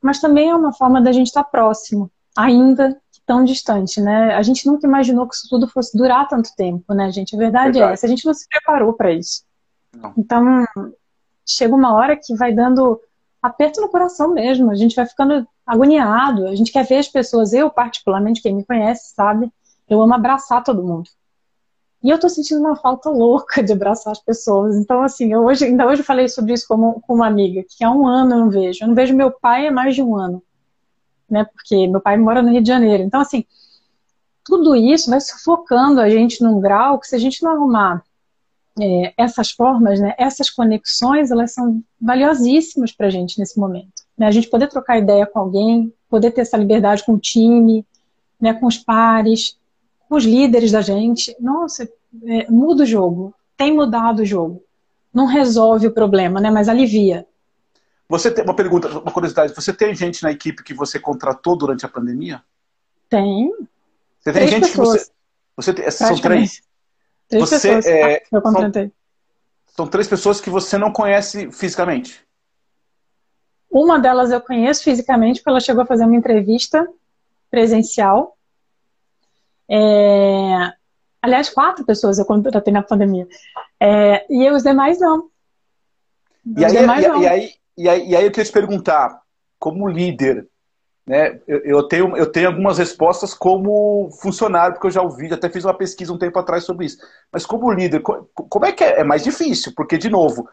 [0.05, 4.35] mas também é uma forma da gente estar próximo, ainda que tão distante, né?
[4.35, 7.35] A gente nunca imaginou que isso tudo fosse durar tanto tempo, né, gente?
[7.35, 7.91] A verdade, verdade.
[7.91, 9.45] é essa, a gente não se preparou para isso.
[9.97, 10.13] Não.
[10.19, 10.67] Então,
[11.49, 13.01] chega uma hora que vai dando
[13.41, 17.53] aperto no coração mesmo, a gente vai ficando agoniado, a gente quer ver as pessoas,
[17.53, 19.51] eu particularmente, quem me conhece sabe,
[19.89, 21.09] eu amo abraçar todo mundo.
[22.03, 24.77] E eu tô sentindo uma falta louca de abraçar as pessoas.
[24.77, 27.91] Então, assim, eu hoje, ainda hoje falei sobre isso com, com uma amiga, que há
[27.91, 28.85] um ano eu não vejo.
[28.85, 30.43] Eu não vejo meu pai há mais de um ano.
[31.31, 31.45] Né?
[31.45, 33.03] Porque meu pai mora no Rio de Janeiro.
[33.03, 33.47] Então, assim,
[34.45, 38.05] tudo isso vai sufocando a gente num grau que se a gente não arrumar
[38.79, 43.94] é, essas formas, né, essas conexões, elas são valiosíssimas para a gente nesse momento.
[44.17, 44.27] Né?
[44.27, 47.85] A gente poder trocar ideia com alguém, poder ter essa liberdade com o time,
[48.41, 49.59] né, com os pares,
[50.09, 51.89] os líderes da gente, nossa,
[52.27, 54.63] é, muda o jogo, tem mudado o jogo.
[55.13, 56.51] Não resolve o problema, né?
[56.51, 57.27] Mas alivia.
[58.09, 59.55] Você tem uma pergunta, uma curiosidade.
[59.55, 62.43] Você tem gente na equipe que você contratou durante a pandemia?
[63.09, 63.51] Tem.
[64.21, 65.05] Você tem três gente pessoas.
[65.05, 65.13] que você.
[65.57, 66.63] Você tem, são três.
[67.29, 68.83] Três você, pessoas é, eu contratei.
[68.85, 68.93] São,
[69.77, 72.25] são três pessoas que você não conhece fisicamente.
[73.75, 76.89] Uma delas eu conheço fisicamente, porque ela chegou a fazer uma entrevista
[77.51, 78.35] presencial
[79.69, 80.73] é...
[81.23, 83.27] Aliás, quatro pessoas eu contratei na pandemia.
[83.81, 84.27] É...
[84.31, 85.31] E os demais não.
[86.57, 87.23] E aí, demais, e, não.
[87.23, 89.23] E, aí, e, aí, e aí eu queria te perguntar,
[89.59, 90.47] como líder,
[91.07, 91.41] né?
[91.49, 95.65] Eu, eu, tenho, eu tenho algumas respostas como funcionário, porque eu já ouvi, até fiz
[95.65, 96.99] uma pesquisa um tempo atrás sobre isso.
[97.33, 99.01] Mas como líder, como é que é?
[99.01, 100.47] É mais difícil, porque, de novo,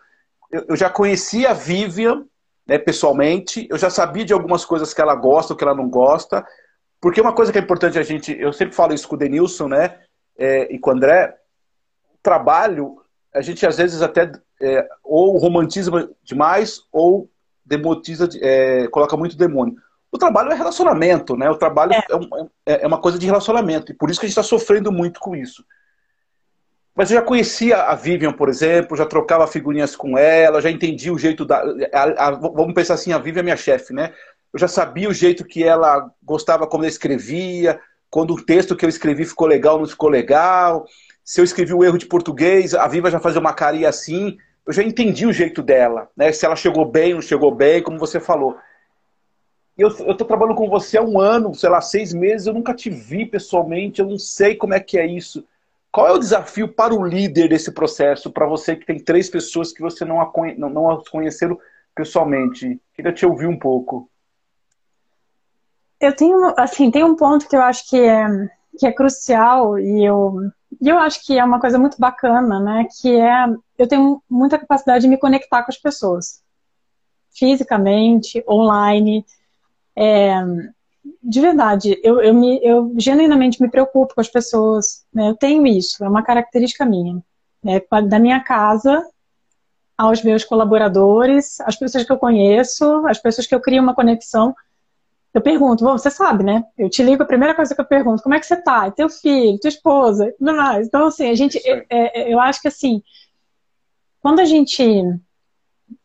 [0.50, 2.26] eu, eu já conhecia a Vivian
[2.68, 5.90] né, pessoalmente, eu já sabia de algumas coisas que ela gosta, o que ela não
[5.90, 6.46] gosta,
[7.00, 9.68] porque uma coisa que é importante a gente, eu sempre falo isso com o Denilson,
[9.68, 10.00] né,
[10.38, 11.36] é, e com o André,
[12.22, 13.02] trabalho,
[13.34, 15.92] a gente às vezes até é, ou romantiza
[16.24, 17.30] demais ou
[17.66, 19.76] demotiza, é, coloca muito demônio.
[20.12, 21.50] O trabalho é relacionamento, né?
[21.50, 24.30] O trabalho é, é, é, é uma coisa de relacionamento, e por isso que a
[24.30, 25.64] gente está sofrendo muito com isso.
[26.96, 31.14] Mas eu já conhecia a Vivian, por exemplo, já trocava figurinhas com ela, já entendia
[31.14, 31.64] o jeito da.
[31.94, 34.14] A, a, vamos pensar assim, a Vivian é minha chefe, né?
[34.54, 38.84] eu já sabia o jeito que ela gostava como ela escrevia, quando o texto que
[38.84, 40.86] eu escrevi ficou legal não ficou legal,
[41.24, 44.74] se eu escrevi um erro de português, a Viva já fazia uma carinha assim, eu
[44.74, 46.32] já entendi o jeito dela, né?
[46.32, 48.58] Se ela chegou bem, não chegou bem, como você falou.
[49.78, 52.74] Eu, eu tô trabalhando com você há um ano, sei lá, seis meses, eu nunca
[52.74, 55.46] te vi pessoalmente, eu não sei como é que é isso.
[55.92, 59.74] Qual é o desafio para o líder desse processo, para você que tem três pessoas
[59.74, 61.60] que você não, a, não, não as conheceram
[61.94, 62.80] pessoalmente?
[62.94, 64.10] Queria te ouvir um pouco
[66.02, 68.26] eu tenho, assim, tem um ponto que eu acho que é,
[68.78, 70.34] que é crucial e eu,
[70.82, 72.88] e eu acho que é uma coisa muito bacana, né?
[73.00, 73.46] Que é,
[73.78, 76.42] eu tenho muita capacidade de me conectar com as pessoas.
[77.30, 79.24] Fisicamente, online.
[79.96, 80.34] É,
[81.24, 85.06] de verdade, eu, eu, me, eu genuinamente me preocupo com as pessoas.
[85.14, 85.30] Né?
[85.30, 87.22] Eu tenho isso, é uma característica minha.
[87.64, 87.82] Né?
[88.08, 89.04] Da minha casa
[89.98, 94.56] aos meus colaboradores, as pessoas que eu conheço, as pessoas que eu crio uma conexão
[95.34, 96.64] eu pergunto, bom, você sabe, né?
[96.78, 98.88] Eu te ligo, a primeira coisa que eu pergunto, como é que você tá?
[98.88, 100.88] E teu filho, tua esposa, tudo mais.
[100.88, 103.02] Então, assim, a gente, é, é, eu acho que assim,
[104.20, 104.84] quando a gente,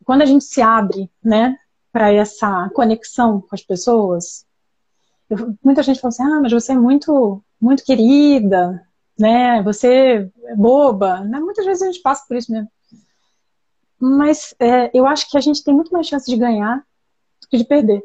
[0.05, 1.57] quando a gente se abre, né,
[1.93, 4.46] para essa conexão com as pessoas,
[5.31, 8.83] eu, muita gente fala assim, ah, mas você é muito, muito querida,
[9.19, 9.63] né?
[9.63, 11.41] Você é boba, né?
[11.41, 12.71] Muitas vezes a gente passa por isso mesmo.
[13.99, 16.79] Mas é, eu acho que a gente tem muito mais chance de ganhar
[17.41, 18.03] do que de perder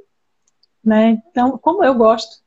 [0.84, 1.22] né?
[1.30, 2.42] Então, como eu gosto,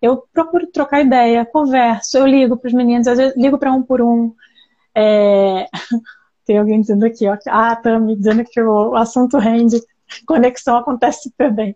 [0.00, 3.82] eu procuro trocar ideia, converso, eu ligo para os meninos, às vezes ligo para um
[3.82, 4.34] por um.
[4.94, 5.66] É...
[6.46, 9.80] Tem alguém dizendo aqui, ó, ah, Tami, dizendo que o assunto rende,
[10.26, 11.74] conexão acontece super bem.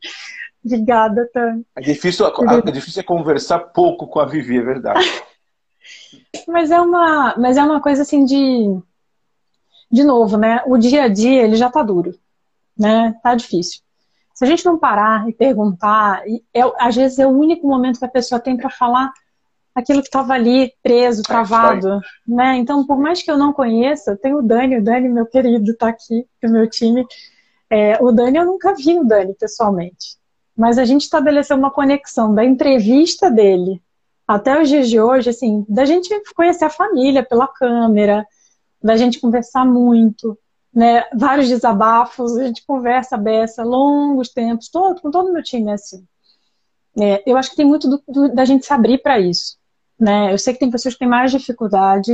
[0.69, 1.65] Obrigada, Tami.
[1.75, 5.01] É difícil, é difícil é conversar pouco com a Vivi, é verdade.
[6.47, 8.79] mas é uma, mas é uma coisa assim de,
[9.91, 10.63] de novo, né?
[10.67, 12.15] O dia a dia ele já tá duro,
[12.77, 13.15] né?
[13.23, 13.81] Tá difícil.
[14.35, 16.23] Se a gente não parar e perguntar,
[16.55, 19.11] é, às vezes é o único momento que a pessoa tem para falar
[19.75, 22.57] aquilo que estava ali preso, é, travado, né?
[22.57, 25.89] Então, por mais que eu não conheça, tem o Dani, o Dani, meu querido, está
[25.89, 27.07] aqui, do meu time.
[27.71, 30.17] É, o Dani, eu nunca vi o Dani pessoalmente,
[30.59, 33.81] mas a gente estabeleceu uma conexão da entrevista dele
[34.27, 38.27] até os dias de hoje, assim, da gente conhecer a família pela câmera,
[38.83, 40.37] da gente conversar muito,
[40.75, 45.71] né, vários desabafos, a gente conversa beça, longos tempos, todo, com todo o meu time,
[45.71, 46.05] assim.
[47.01, 49.57] É, eu acho que tem muito do, do, da gente se abrir para isso.
[49.99, 50.33] Né?
[50.33, 52.13] Eu sei que tem pessoas que têm mais dificuldade,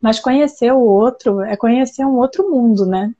[0.00, 3.14] mas conhecer o outro é conhecer um outro mundo, né?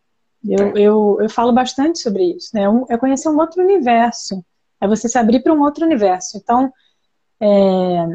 [0.47, 0.73] Eu, é.
[0.77, 2.65] eu, eu falo bastante sobre isso, né?
[2.89, 4.45] É conhecer um outro universo.
[4.81, 6.37] É você se abrir para um outro universo.
[6.37, 6.71] Então,
[7.41, 8.07] é,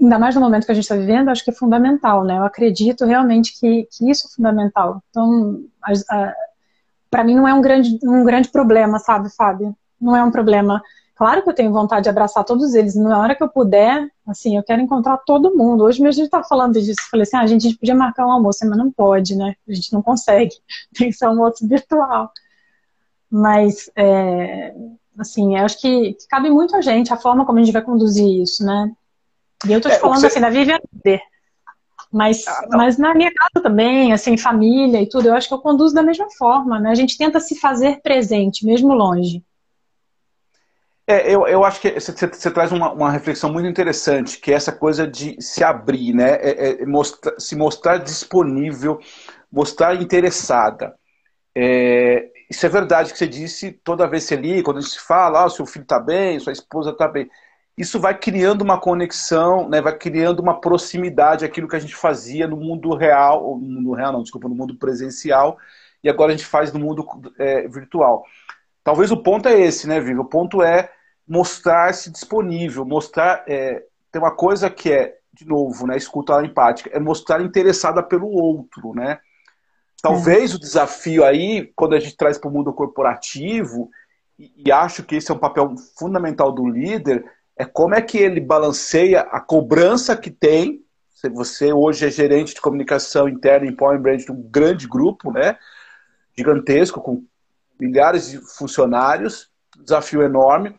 [0.00, 2.38] ainda mais no momento que a gente está vivendo, acho que é fundamental, né?
[2.38, 5.02] Eu acredito realmente que, que isso é fundamental.
[5.10, 5.64] Então,
[7.10, 9.74] para mim não é um grande, um grande problema, sabe, Fábio?
[10.00, 10.82] Não é um problema.
[11.16, 12.94] Claro que eu tenho vontade de abraçar todos eles.
[12.94, 15.82] Na hora que eu puder, assim, eu quero encontrar todo mundo.
[15.82, 17.00] Hoje mesmo a gente tá falando disso.
[17.10, 19.54] Falei assim, ah, a gente podia marcar um almoço, mas não pode, né?
[19.66, 20.54] A gente não consegue.
[20.94, 22.30] Tem que ser um almoço virtual.
[23.30, 24.74] Mas, é,
[25.18, 27.82] assim, eu acho que, que, cabe muito a gente, a forma como a gente vai
[27.82, 28.92] conduzir isso, né?
[29.66, 30.26] E eu tô te é, falando você...
[30.26, 30.78] assim, da Vivian
[32.12, 35.58] mas, ah, mas na minha casa também, assim, família e tudo, eu acho que eu
[35.58, 36.90] conduzo da mesma forma, né?
[36.90, 39.42] A gente tenta se fazer presente, mesmo longe.
[41.06, 44.72] É, eu, eu acho que você, traz uma, uma, reflexão muito interessante, que é essa
[44.72, 46.32] coisa de se abrir, né?
[46.34, 48.98] É, é mostrar, se mostrar disponível,
[49.50, 50.96] mostrar interessada.
[51.54, 55.00] É, isso é verdade que você disse toda vez que você liga, quando a gente
[55.00, 57.30] fala, ah, seu filho está bem, sua esposa está bem
[57.76, 62.46] isso vai criando uma conexão, né, vai criando uma proximidade aquilo que a gente fazia
[62.48, 65.58] no mundo real, no mundo real não, desculpa, no mundo presencial,
[66.02, 67.06] e agora a gente faz no mundo
[67.38, 68.24] é, virtual.
[68.82, 70.18] Talvez o ponto é esse, né, Vivi?
[70.18, 70.90] O ponto é
[71.26, 73.44] mostrar-se disponível, mostrar.
[73.46, 78.28] É, tem uma coisa que é, de novo, né, escuta empática, é mostrar interessada pelo
[78.28, 79.18] outro, né?
[80.00, 80.54] Talvez é.
[80.54, 83.90] o desafio aí, quando a gente traz para o mundo corporativo,
[84.38, 87.24] e, e acho que esse é um papel fundamental do líder,
[87.56, 90.82] é como é que ele balanceia a cobrança que tem.
[91.32, 95.58] Você hoje é gerente de comunicação interna em Point Brand de um grande grupo, né?
[96.36, 97.24] Gigantesco, com
[97.80, 99.50] milhares de funcionários,
[99.82, 100.78] desafio enorme.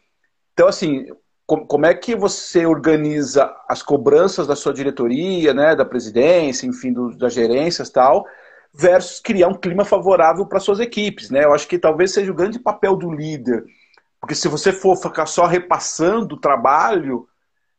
[0.58, 1.06] Então, assim,
[1.46, 7.16] como é que você organiza as cobranças da sua diretoria, né, da presidência, enfim, do,
[7.16, 8.26] das gerências tal,
[8.74, 11.44] versus criar um clima favorável para suas equipes, né?
[11.44, 13.64] Eu acho que talvez seja o grande papel do líder
[14.20, 17.28] porque se você for ficar só repassando o trabalho,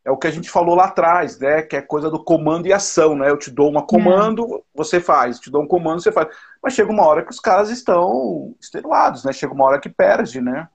[0.05, 1.63] é o que a gente falou lá atrás, né?
[1.63, 3.29] Que é coisa do comando e ação, né?
[3.29, 4.61] Eu te dou uma comando, é.
[4.75, 5.39] você faz.
[5.39, 6.29] Te dou um comando, você faz.
[6.63, 9.33] Mas chega uma hora que os caras estão extenuados, né?
[9.33, 10.69] Chega uma hora que perde, né?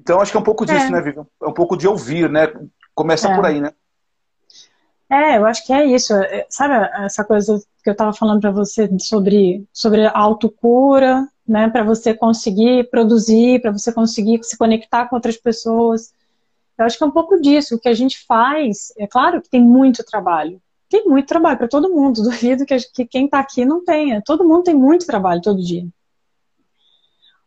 [0.00, 0.90] Então acho que é um pouco disso, é.
[0.90, 1.26] né, Vivian?
[1.42, 2.48] É um pouco de ouvir, né?
[2.94, 3.34] Começa é.
[3.34, 3.72] por aí, né?
[5.10, 6.14] É, eu acho que é isso.
[6.14, 11.82] É, sabe essa coisa que eu estava falando para você sobre, sobre autocura, né, para
[11.82, 16.14] você conseguir produzir, para você conseguir se conectar com outras pessoas.
[16.78, 17.74] Eu acho que é um pouco disso.
[17.74, 20.62] O que a gente faz, é claro que tem muito trabalho.
[20.88, 22.22] Tem muito trabalho para todo mundo.
[22.22, 24.22] Duvido que, que quem está aqui não tenha.
[24.24, 25.86] Todo mundo tem muito trabalho todo dia.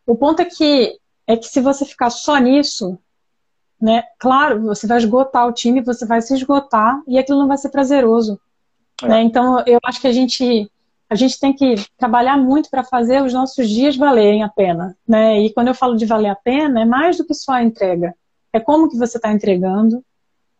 [0.05, 2.97] O ponto é que, é que se você ficar só nisso,
[3.79, 7.57] né, claro, você vai esgotar o time, você vai se esgotar e aquilo não vai
[7.57, 8.39] ser prazeroso.
[9.01, 9.07] É.
[9.07, 9.21] Né?
[9.23, 10.69] Então, eu acho que a gente
[11.09, 15.39] a gente tem que trabalhar muito para fazer os nossos dias valerem a pena, né?
[15.41, 18.15] E quando eu falo de valer a pena, é mais do que só a entrega.
[18.51, 20.03] É como que você está entregando,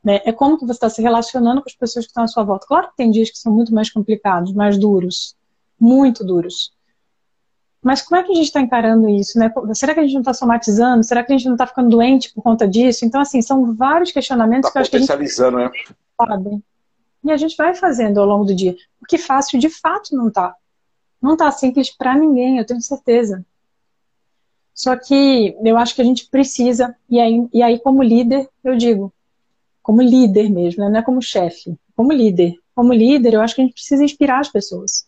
[0.04, 0.22] né?
[0.26, 2.68] É como que você está se relacionando com as pessoas que estão à sua volta.
[2.68, 5.36] Claro que tem dias que são muito mais complicados, mais duros,
[5.80, 6.72] muito duros.
[7.84, 9.52] Mas como é que a gente está encarando isso, né?
[9.74, 11.04] Será que a gente não está somatizando?
[11.04, 13.04] Será que a gente não está ficando doente por conta disso?
[13.04, 15.08] Então, assim, são vários questionamentos tá que eu acho que a gente...
[15.52, 15.70] né?
[16.18, 16.64] Sabe?
[17.26, 18.74] E a gente vai fazendo ao longo do dia.
[19.00, 20.56] Porque fácil, de fato, não tá.
[21.22, 23.46] Não tá simples para ninguém, eu tenho certeza.
[24.74, 28.76] Só que eu acho que a gente precisa, e aí, e aí como líder, eu
[28.76, 29.14] digo,
[29.82, 30.90] como líder mesmo, né?
[30.90, 32.56] não é como chefe, como líder.
[32.74, 35.06] Como líder, eu acho que a gente precisa inspirar as pessoas.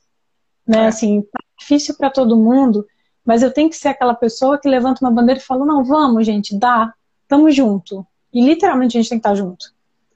[0.68, 0.86] Né?
[0.86, 0.88] É.
[0.88, 2.86] Assim, tá difícil para todo mundo,
[3.24, 6.26] mas eu tenho que ser aquela pessoa que levanta uma bandeira e fala, não, vamos,
[6.26, 6.94] gente, dá,
[7.28, 8.06] tamo junto.
[8.34, 9.74] E literalmente a gente tem que estar junto.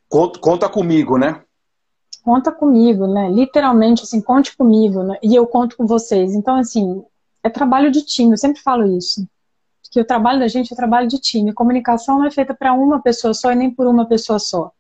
[0.10, 1.44] Conta, conta comigo, né?
[2.30, 3.28] conta comigo, né?
[3.30, 5.18] Literalmente, assim, conte comigo, né?
[5.24, 6.34] E eu conto com vocês.
[6.34, 7.04] Então, assim,
[7.44, 9.28] é trabalho de time, eu sempre falo isso.
[9.92, 11.52] Que o trabalho da gente é trabalho de time.
[11.52, 14.72] Comunicação não é feita para uma pessoa só e nem por uma pessoa só.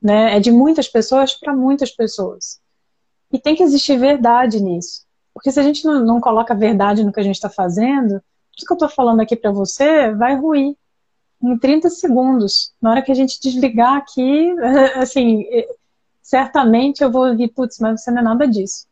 [0.00, 0.36] Né?
[0.36, 2.58] É de muitas pessoas para muitas pessoas.
[3.32, 5.06] E tem que existir verdade nisso.
[5.34, 8.22] Porque se a gente não, não coloca verdade no que a gente está fazendo,
[8.56, 10.76] tudo que eu estou falando aqui para você vai ruir
[11.42, 12.72] em 30 segundos.
[12.80, 14.52] Na hora que a gente desligar aqui,
[14.96, 15.44] assim,
[16.22, 18.86] certamente eu vou ouvir, putz, mas você não é nada disso.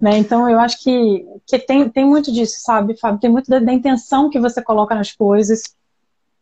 [0.00, 0.18] Né?
[0.18, 3.20] Então, eu acho que, que tem, tem muito disso, sabe, Fábio?
[3.20, 5.62] Tem muito da, da intenção que você coloca nas coisas,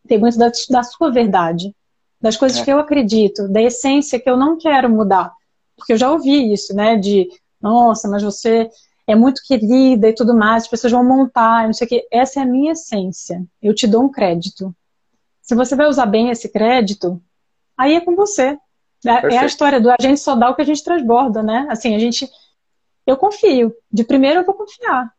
[0.07, 1.75] tem muito da, da sua verdade,
[2.19, 2.65] das coisas é.
[2.65, 5.31] que eu acredito, da essência que eu não quero mudar.
[5.81, 6.95] Porque eu já ouvi isso, né?
[6.95, 7.27] De,
[7.59, 8.69] nossa, mas você
[9.07, 12.07] é muito querida e tudo mais, as pessoas vão montar, não sei o quê.
[12.11, 13.43] Essa é a minha essência.
[13.59, 14.75] Eu te dou um crédito.
[15.41, 17.19] Se você vai usar bem esse crédito,
[17.75, 18.59] aí é com você.
[19.03, 21.65] É, é a história do a gente só dá o que a gente transborda, né?
[21.67, 22.29] Assim, a gente.
[23.07, 23.73] Eu confio.
[23.91, 25.11] De primeiro eu vou confiar.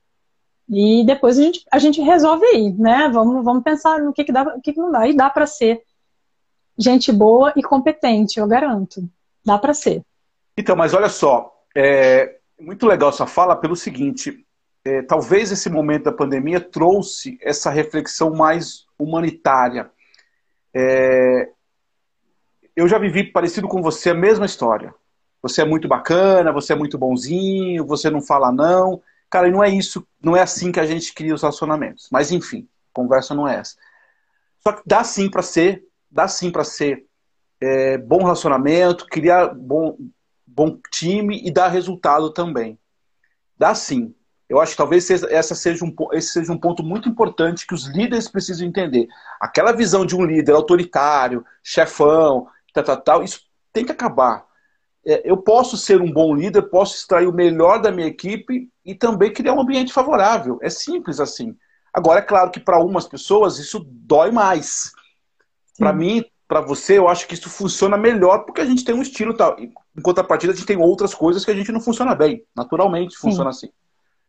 [0.68, 3.08] E depois a gente, a gente resolve aí, né?
[3.08, 5.08] Vamos, vamos pensar no que, que dá, o que, que não dá.
[5.08, 5.82] E dá para ser
[6.78, 9.02] gente boa e competente, eu garanto.
[9.44, 10.04] Dá para ser.
[10.56, 14.46] Então, mas olha só, é muito legal sua fala pelo seguinte:
[14.84, 19.90] é, talvez esse momento da pandemia trouxe essa reflexão mais humanitária.
[20.74, 21.50] É,
[22.74, 24.94] eu já vivi parecido com você a mesma história.
[25.42, 29.02] Você é muito bacana, você é muito bonzinho, você não fala não.
[29.28, 32.08] Cara, não é isso, não é assim que a gente cria os relacionamentos.
[32.12, 33.76] Mas enfim, conversa não é essa.
[34.60, 37.04] Só que dá sim para ser, dá sim para ser
[37.60, 39.96] é, bom relacionamento, criar bom,
[40.54, 42.78] bom time e dar resultado também.
[43.58, 44.14] Dá sim.
[44.48, 47.86] Eu acho que talvez essa seja um, esse seja um ponto muito importante que os
[47.86, 49.08] líderes precisam entender.
[49.40, 53.40] Aquela visão de um líder autoritário, chefão, tal, tal, tal isso
[53.72, 54.46] tem que acabar
[55.04, 58.94] é, eu posso ser um bom líder, posso extrair o melhor da minha equipe e
[58.94, 60.58] também criar um ambiente favorável.
[60.62, 61.56] É simples assim.
[61.92, 64.92] Agora, é claro que para algumas pessoas isso dói mais.
[65.76, 69.00] Para mim, para você, eu acho que isso funciona melhor porque a gente tem um
[69.00, 69.58] estilo tal.
[69.58, 72.44] Em contrapartida, a gente tem outras coisas que a gente não funciona bem.
[72.54, 73.68] Naturalmente funciona Sim.
[73.68, 73.74] assim.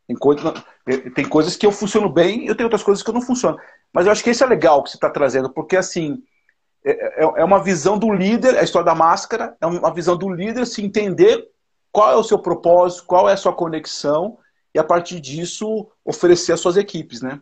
[0.07, 0.53] Tem, coisa,
[1.13, 3.57] tem coisas que eu funciono bem e eu tenho outras coisas que eu não funciono.
[3.91, 6.23] Mas eu acho que esse é legal que você está trazendo, porque assim,
[6.86, 10.29] é, é, é uma visão do líder, a história da máscara, é uma visão do
[10.29, 11.45] líder se entender
[11.91, 14.38] qual é o seu propósito, qual é a sua conexão,
[14.73, 17.41] e a partir disso oferecer às suas equipes, né?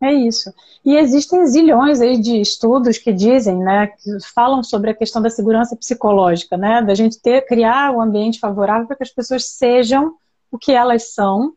[0.00, 0.52] É isso.
[0.84, 5.30] E existem zilhões aí de estudos que dizem, né, que falam sobre a questão da
[5.30, 10.14] segurança psicológica, né, da gente ter, criar um ambiente favorável para que as pessoas sejam
[10.50, 11.54] o que elas são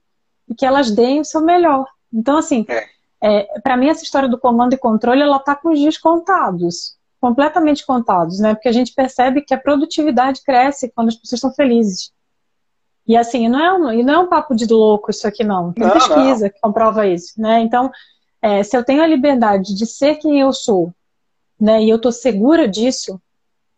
[0.48, 1.86] e que elas deem o seu melhor.
[2.14, 2.88] Então, assim, é.
[3.22, 6.98] é, para mim essa história do comando e controle, ela está com os dias contados
[7.20, 8.54] completamente contados, né?
[8.54, 12.12] Porque a gente percebe que a produtividade cresce quando as pessoas estão felizes.
[13.06, 15.74] E assim, não é um, não é um papo de louco isso aqui, não.
[15.74, 16.50] Tem não, pesquisa não.
[16.50, 17.60] que comprova isso, né?
[17.62, 17.92] Então,
[18.42, 20.94] é, se eu tenho a liberdade de ser quem eu sou,
[21.60, 21.84] né?
[21.84, 23.22] E eu estou segura disso,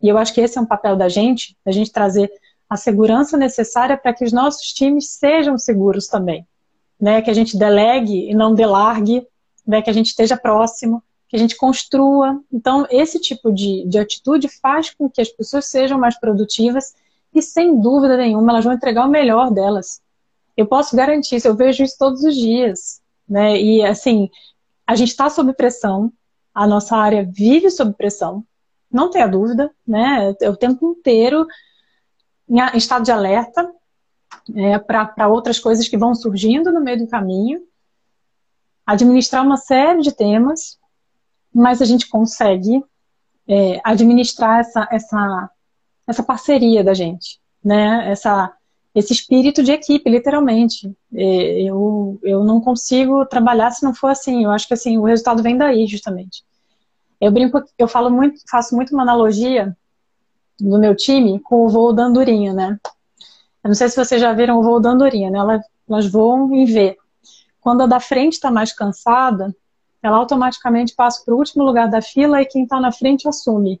[0.00, 2.30] e eu acho que esse é um papel da gente, da gente trazer
[2.68, 6.46] a segurança necessária para que os nossos times sejam seguros também,
[7.00, 7.20] né?
[7.20, 9.26] Que a gente delegue e não delargue,
[9.66, 9.82] né?
[9.82, 12.40] Que a gente esteja próximo, que a gente construa.
[12.52, 16.94] Então, esse tipo de, de atitude faz com que as pessoas sejam mais produtivas
[17.34, 20.00] e, sem dúvida nenhuma, elas vão entregar o melhor delas.
[20.56, 23.00] Eu posso garantir isso, eu vejo isso todos os dias.
[23.28, 23.58] Né?
[23.58, 24.28] E, assim,
[24.86, 26.12] a gente está sob pressão,
[26.54, 28.44] a nossa área vive sob pressão,
[28.90, 30.34] não tenha dúvida, né?
[30.40, 31.46] É o tempo inteiro
[32.48, 33.70] em estado de alerta
[34.54, 37.62] é, para outras coisas que vão surgindo no meio do caminho,
[38.84, 40.78] administrar uma série de temas,
[41.54, 42.84] mas a gente consegue
[43.48, 45.50] é, administrar essa, essa,
[46.06, 48.10] essa parceria da gente, né?
[48.10, 48.52] Essa,
[48.94, 50.94] esse espírito de equipe, literalmente.
[51.14, 54.44] É, eu, eu não consigo trabalhar se não for assim.
[54.44, 56.44] Eu acho que assim o resultado vem daí, justamente.
[57.20, 59.76] Eu brinco, eu falo muito, faço muito uma analogia
[60.60, 62.78] do meu time com o voo da andorinha, né?
[63.64, 65.38] Eu não sei se vocês já viram o voo da andorinha, né?
[65.38, 66.96] Elas, elas voam em V.
[67.60, 69.54] Quando a da frente está mais cansada,
[70.02, 73.80] ela automaticamente passa para o último lugar da fila e quem está na frente assume.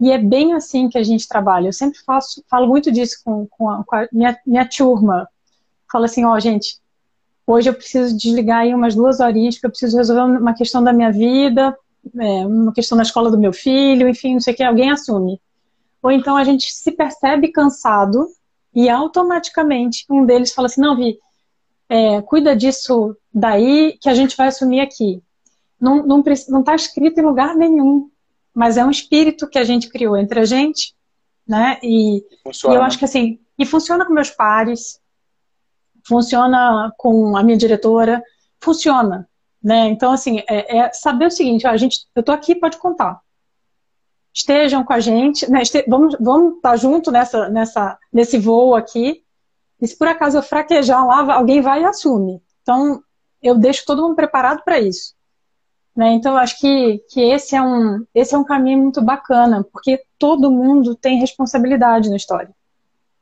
[0.00, 1.68] E é bem assim que a gente trabalha.
[1.68, 5.28] Eu sempre faço, falo muito disso com, com, a, com a minha, minha turma.
[5.92, 6.78] Falo assim, ó, oh, gente,
[7.46, 10.92] hoje eu preciso desligar aí umas duas horinhas, porque eu preciso resolver uma questão da
[10.92, 11.76] minha vida,
[12.18, 15.40] é, uma questão da escola do meu filho, enfim, não sei o que, alguém assume.
[16.02, 18.26] Ou então a gente se percebe cansado
[18.74, 21.18] e automaticamente um deles fala assim, não, Vi,
[21.88, 25.22] é, cuida disso daí que a gente vai assumir aqui.
[25.78, 28.09] Não está tá escrito em lugar nenhum,
[28.54, 30.94] mas é um espírito que a gente criou entre a gente,
[31.46, 31.78] né?
[31.82, 32.22] E, e
[32.64, 35.00] eu acho que assim, e funciona com meus pares,
[36.06, 38.22] funciona com a minha diretora,
[38.60, 39.28] funciona,
[39.62, 39.88] né?
[39.88, 43.20] Então assim, é, é saber o seguinte, ó, a gente, eu tô aqui, pode contar.
[44.32, 45.62] Estejam com a gente, né?
[45.62, 49.24] Este, vamos, vamos estar tá junto nessa, nessa, nesse voo aqui,
[49.80, 52.42] e se por acaso eu fraquejar lá, alguém vai e assume.
[52.62, 53.02] Então,
[53.42, 55.14] eu deixo todo mundo preparado para isso.
[56.00, 56.12] Né?
[56.12, 60.50] Então, acho que, que esse, é um, esse é um caminho muito bacana, porque todo
[60.50, 62.48] mundo tem responsabilidade na história.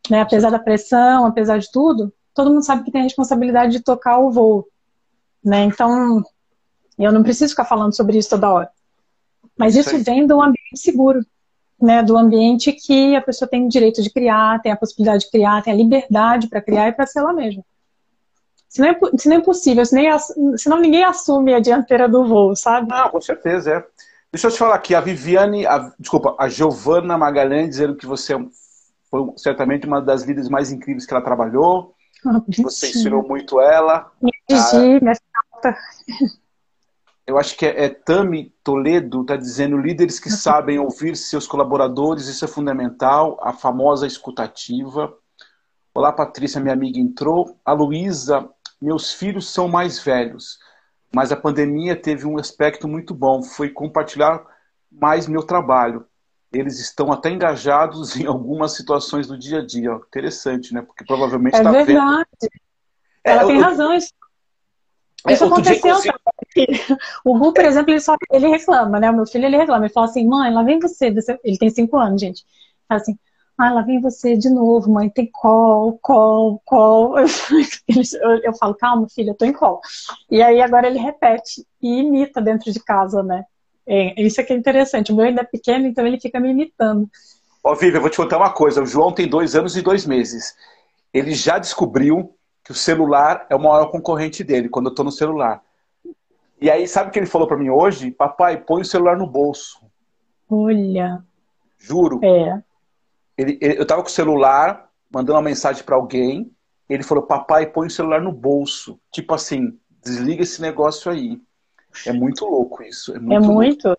[0.09, 0.21] Né?
[0.21, 4.21] Apesar da pressão, apesar de tudo, todo mundo sabe que tem a responsabilidade de tocar
[4.21, 4.69] o voo.
[5.45, 5.65] Né?
[5.65, 6.23] Então,
[6.97, 8.71] eu não preciso ficar falando sobre isso toda hora.
[9.59, 11.27] Mas isso vem de um ambiente seguro
[11.83, 15.33] né, do ambiente que a pessoa tem o direito de criar, tem a possibilidade de
[15.33, 17.65] criar, tem a liberdade para criar e para ser ela mesma.
[18.69, 20.11] Se não, é, se não é possível, se nem,
[20.57, 22.89] senão ninguém assume a dianteira do voo, sabe?
[22.89, 23.87] Não, com certeza, é.
[24.31, 28.35] Deixa eu te falar aqui, a Viviane, a, desculpa, a Giovana Magalhães dizendo que você
[28.35, 28.39] é
[29.11, 31.95] foi certamente uma das líderes mais incríveis que ela trabalhou,
[32.27, 34.13] ah, você ensinou muito ela.
[34.21, 35.15] Minha
[35.51, 35.77] falta.
[37.27, 42.27] Eu acho que é, é Tami Toledo, está dizendo líderes que sabem ouvir seus colaboradores,
[42.27, 45.13] isso é fundamental, a famosa escutativa.
[45.95, 47.59] Olá, Patrícia, minha amiga entrou.
[47.65, 48.49] A Luísa,
[48.81, 50.59] meus filhos são mais velhos,
[51.15, 54.45] mas a pandemia teve um aspecto muito bom, foi compartilhar
[54.91, 56.07] mais meu trabalho.
[56.53, 59.93] Eles estão até engajados em algumas situações do dia a dia.
[59.93, 60.83] Interessante, né?
[60.83, 61.71] Porque provavelmente está.
[61.71, 62.29] É verdade.
[63.25, 63.95] Ela é, tem eu, razão.
[63.95, 64.13] Isso,
[65.27, 65.97] é, isso aconteceu.
[67.25, 69.11] O Gu, por exemplo, ele, só, ele reclama, né?
[69.11, 69.85] O meu filho, ele reclama.
[69.85, 71.15] Ele fala assim, mãe, lá vem você.
[71.45, 72.45] Ele tem cinco anos, gente.
[72.89, 73.19] Fala assim,
[73.59, 77.15] ah, lá vem você de novo, mãe, tem call, call, call.
[77.89, 79.81] Eu, eu, falo, calma, filho, eu tô em call.
[80.31, 83.45] E aí agora ele repete e imita dentro de casa, né?
[83.87, 85.11] É, isso é que é interessante.
[85.11, 87.09] O meu ainda é pequeno, então ele fica me imitando.
[87.65, 88.83] Ó, Vivi, eu vou te contar uma coisa.
[88.83, 90.55] O João tem dois anos e dois meses.
[91.13, 95.11] Ele já descobriu que o celular é o maior concorrente dele, quando eu tô no
[95.11, 95.63] celular.
[96.61, 98.11] E aí, sabe o que ele falou para mim hoje?
[98.11, 99.81] Papai, põe o celular no bolso.
[100.49, 101.25] Olha.
[101.79, 102.21] Juro.
[102.23, 102.63] É.
[103.39, 106.51] Ele, eu tava com o celular, mandando uma mensagem para alguém.
[106.89, 108.99] Ele falou: Papai, põe o celular no bolso.
[109.13, 111.41] Tipo assim, desliga esse negócio aí.
[112.05, 113.15] É muito louco isso.
[113.15, 113.35] É muito.
[113.35, 113.99] É muito.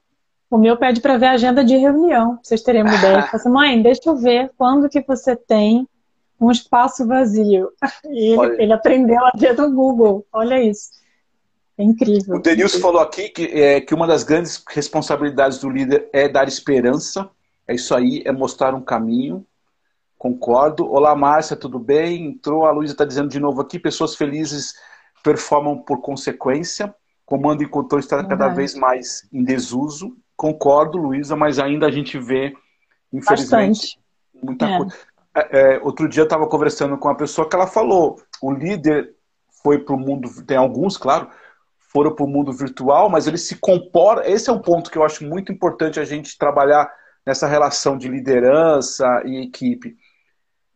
[0.52, 3.14] O meu pede para ver a agenda de reunião, pra vocês terem uma ideia.
[3.20, 5.88] Ele fala assim, mãe, deixa eu ver quando que você tem
[6.42, 7.72] um espaço vazio.
[8.10, 10.26] E ele, ele aprendeu a ver do Google.
[10.34, 10.90] Olha isso.
[11.78, 12.36] É incrível.
[12.36, 16.48] O Denilson falou aqui que, é, que uma das grandes responsabilidades do líder é dar
[16.48, 17.30] esperança.
[17.70, 19.46] É isso aí, é mostrar um caminho.
[20.18, 20.92] Concordo.
[20.92, 22.26] Olá, Márcia, tudo bem?
[22.26, 24.74] Entrou, a Luísa está dizendo de novo aqui: pessoas felizes
[25.24, 26.94] performam por consequência.
[27.28, 30.18] Comando e controle está cada vez mais em desuso.
[30.36, 32.56] Concordo, Luísa, mas ainda a gente vê,
[33.14, 34.00] infelizmente, Bastante.
[34.42, 34.78] muita é.
[34.78, 34.96] coisa.
[35.36, 39.14] É, é, outro dia eu estava conversando com uma pessoa que ela falou: o líder
[39.62, 41.30] foi para o mundo, tem alguns, claro,
[41.78, 44.28] foram para o mundo virtual, mas ele se comporta.
[44.28, 46.92] Esse é um ponto que eu acho muito importante a gente trabalhar
[47.26, 49.96] nessa relação de liderança e equipe.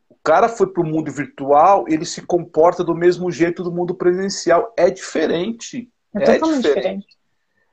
[0.10, 3.94] O cara foi para o mundo virtual, ele se comporta do mesmo jeito do mundo
[3.96, 4.74] presencial.
[4.78, 5.90] É diferente.
[6.16, 6.62] É, é diferente.
[6.62, 7.18] diferente.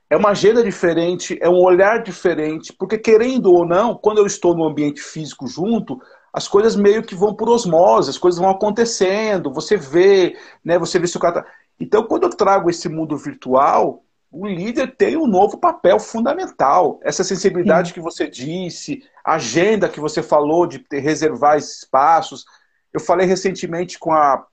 [0.09, 4.53] É uma agenda diferente, é um olhar diferente, porque querendo ou não, quando eu estou
[4.53, 6.01] no ambiente físico junto,
[6.33, 10.99] as coisas meio que vão por osmose, as coisas vão acontecendo, você vê, né, você
[10.99, 11.49] vê se o cara tá...
[11.79, 16.99] Então, quando eu trago esse mundo virtual, o líder tem um novo papel fundamental.
[17.03, 17.93] Essa sensibilidade Sim.
[17.95, 22.45] que você disse, a agenda que você falou de reservar espaços.
[22.93, 24.45] Eu falei recentemente com a,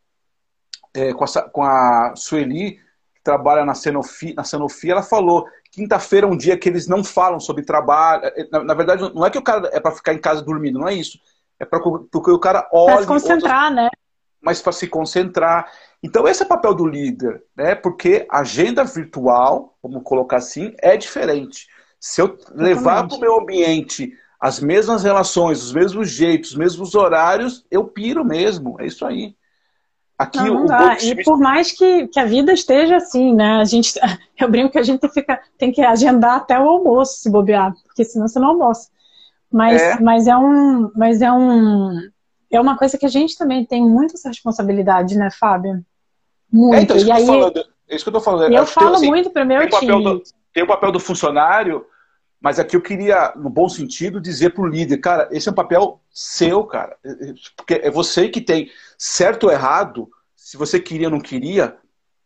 [0.95, 2.73] é, com a, com a Sueli,
[3.15, 7.05] que trabalha na Sanofi, na Sanofi ela falou quinta-feira é um dia que eles não
[7.05, 8.25] falam sobre trabalho.
[8.25, 10.79] É, na, na verdade, não é que o cara é para ficar em casa dormindo,
[10.79, 11.19] não é isso.
[11.61, 12.95] É para que o cara olhe.
[12.95, 13.85] Para se concentrar, outras...
[13.85, 13.91] né?
[14.41, 15.71] Mas para se concentrar.
[16.03, 17.75] Então, esse é o papel do líder, né?
[17.75, 21.67] Porque a agenda virtual, vamos colocar assim, é diferente.
[22.01, 26.95] Se eu levar para o meu ambiente as mesmas relações, os mesmos jeitos, os mesmos
[26.95, 28.81] horários, eu piro mesmo.
[28.81, 29.35] É isso aí.
[30.17, 30.97] Aqui não, não o dá.
[30.99, 33.61] E por mais que, que a vida esteja assim, né?
[33.61, 33.95] A gente,
[34.39, 38.05] eu brinco que a gente fica, tem que agendar até o almoço se bobear, porque
[38.05, 38.91] senão você não almoça.
[39.51, 42.11] Mas é, mas é um, mas é um,
[42.57, 45.85] é uma coisa que a gente também tem muita essa responsabilidade, né, Fábio?
[46.51, 46.77] Muito.
[46.77, 48.53] É, então, isso, e aí, falando, é isso que eu tô falando.
[48.53, 50.05] Eu falo tem, assim, muito para o meu tem time.
[50.05, 50.23] Do,
[50.53, 51.85] tem o papel do funcionário,
[52.41, 55.55] mas aqui eu queria, no bom sentido, dizer para o líder, cara, esse é um
[55.55, 56.97] papel seu, cara.
[57.05, 61.21] É, é, porque é você que tem certo ou errado, se você queria ou não
[61.21, 61.77] queria,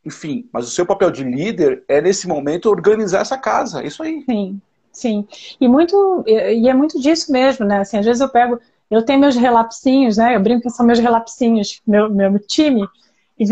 [0.05, 3.83] enfim, mas o seu papel de líder é, nesse momento, organizar essa casa.
[3.83, 4.23] É isso aí.
[4.29, 4.61] Sim,
[4.93, 5.29] sim.
[5.61, 7.79] E, muito, e é muito disso mesmo, né?
[7.79, 8.61] Assim, às vezes eu pego
[8.93, 10.36] eu tenho meus relapsinhos, né?
[10.36, 12.86] Eu brinco que são meus relapsinhos, meu, meu time.
[13.38, 13.45] E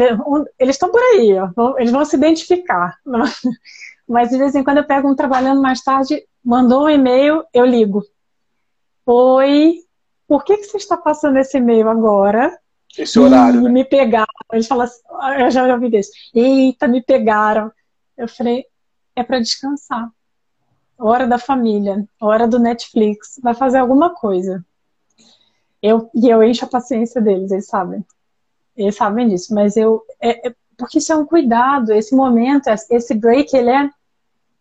[0.58, 2.98] eles estão por aí, ó, eles vão se identificar.
[4.06, 7.64] Mas de vez em quando eu pego um trabalhando mais tarde, mandou um e-mail, eu
[7.64, 8.04] ligo.
[9.06, 9.78] Oi,
[10.28, 12.54] por que, que você está passando esse e-mail agora?
[12.98, 13.60] Esse horário.
[13.60, 13.70] E né?
[13.70, 14.26] me pegaram.
[14.52, 15.00] Eles falam assim,
[15.38, 16.10] eu já ouvi desse.
[16.34, 17.72] Eita, me pegaram.
[18.14, 18.66] Eu falei,
[19.16, 20.10] é para descansar.
[20.98, 24.62] Hora da família, hora do Netflix, vai fazer alguma coisa.
[25.82, 28.04] Eu, e eu encho a paciência deles, eles sabem.
[28.76, 30.02] Eles sabem disso, mas eu.
[30.20, 33.90] É, é, porque isso é um cuidado, esse momento, esse break, ele é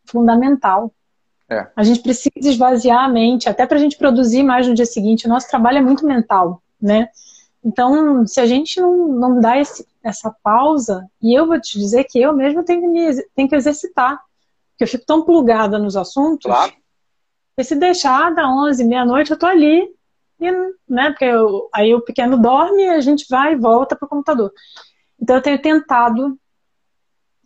[0.05, 0.93] fundamental.
[1.49, 1.67] É.
[1.75, 5.25] A gente precisa esvaziar a mente, até para a gente produzir mais no dia seguinte.
[5.25, 7.09] O nosso trabalho é muito mental, né?
[7.63, 12.05] Então, se a gente não, não dá esse, essa pausa, e eu vou te dizer
[12.05, 14.17] que eu mesmo tenho que, me, tenho que exercitar,
[14.71, 16.71] porque eu fico tão plugada nos assuntos, claro.
[17.57, 19.89] que se deixar da 11, meia-noite, eu tô ali,
[20.39, 20.51] e,
[20.87, 24.09] né, porque eu, aí o pequeno dorme e a gente vai e volta para o
[24.09, 24.51] computador.
[25.21, 26.39] Então eu tenho tentado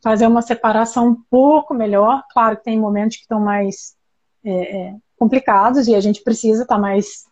[0.02, 2.24] fazer uma separação um pouco melhor.
[2.32, 3.96] Claro que tem momentos que estão mais
[4.44, 7.26] é, é, complicados e a gente precisa estar tá mais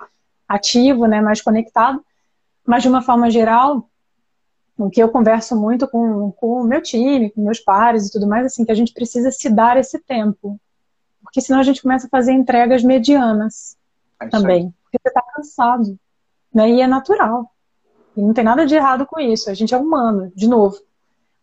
[0.47, 2.03] ativo, né, mais conectado.
[2.65, 3.89] Mas de uma forma geral,
[4.77, 8.27] o que eu converso muito com, com o meu time, com meus pares e tudo
[8.27, 10.59] mais, assim, que a gente precisa se dar esse tempo.
[11.21, 13.77] Porque senão a gente começa a fazer entregas medianas
[14.19, 14.73] é também.
[14.91, 15.97] Porque você está cansado.
[16.53, 16.69] Né?
[16.71, 17.49] E é natural.
[18.15, 19.49] E não tem nada de errado com isso.
[19.49, 20.77] A gente é humano, de novo.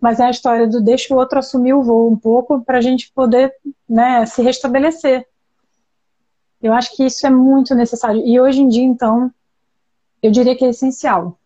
[0.00, 2.80] Mas é a história do deixa o outro assumir o voo um pouco para a
[2.80, 3.52] gente poder
[3.88, 5.26] né, se restabelecer.
[6.62, 8.20] Eu acho que isso é muito necessário.
[8.24, 9.32] E hoje em dia, então,
[10.22, 11.38] eu diria que é essencial.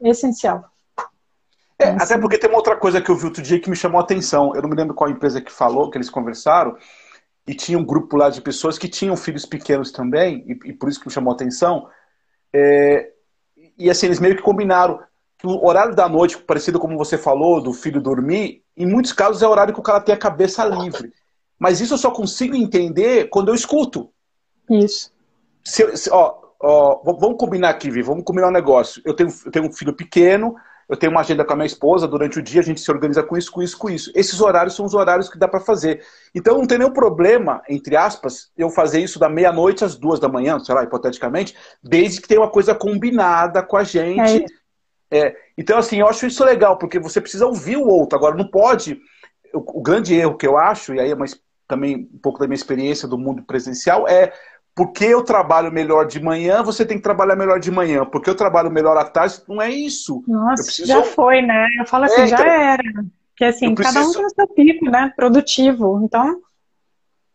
[0.00, 0.70] Essencial.
[1.78, 3.98] É, até porque tem uma outra coisa que eu vi outro dia que me chamou
[3.98, 4.54] a atenção.
[4.54, 6.76] Eu não me lembro qual empresa que falou, que eles conversaram,
[7.50, 10.88] e tinha um grupo lá de pessoas que tinham filhos pequenos também, e, e por
[10.88, 11.88] isso que me chamou a atenção.
[12.52, 13.10] É,
[13.76, 15.00] e assim, eles meio que combinaram
[15.36, 19.42] que o horário da noite, parecido como você falou, do filho dormir, em muitos casos
[19.42, 21.12] é o horário que o cara tem a cabeça livre.
[21.58, 24.12] Mas isso eu só consigo entender quando eu escuto.
[24.70, 25.12] Isso.
[25.64, 29.02] Se, se, ó, ó, vamos combinar aqui, Vi, vamos combinar um negócio.
[29.04, 30.54] Eu tenho, eu tenho um filho pequeno,
[30.90, 33.22] eu tenho uma agenda com a minha esposa, durante o dia a gente se organiza
[33.22, 34.10] com isso, com isso, com isso.
[34.12, 36.04] Esses horários são os horários que dá para fazer.
[36.34, 40.28] Então não tem nenhum problema, entre aspas, eu fazer isso da meia-noite às duas da
[40.28, 44.44] manhã, sei lá, hipoteticamente, desde que tenha uma coisa combinada com a gente.
[44.44, 44.60] É.
[45.12, 48.18] É, então, assim, eu acho isso legal, porque você precisa ouvir o outro.
[48.18, 49.00] Agora, não pode.
[49.52, 52.46] O, o grande erro que eu acho, e aí é mais, também um pouco da
[52.46, 54.32] minha experiência do mundo presencial, é
[54.80, 58.02] porque eu trabalho melhor de manhã, você tem que trabalhar melhor de manhã.
[58.02, 60.24] Porque eu trabalho melhor à tarde, não é isso.
[60.26, 60.88] Nossa, preciso...
[60.88, 61.68] já foi, né?
[61.78, 62.50] Eu falo assim, é, já então...
[62.50, 62.82] era.
[63.36, 63.98] Que assim, preciso...
[63.98, 65.12] cada um tem o seu pico, né?
[65.14, 66.00] Produtivo.
[66.02, 66.40] Então.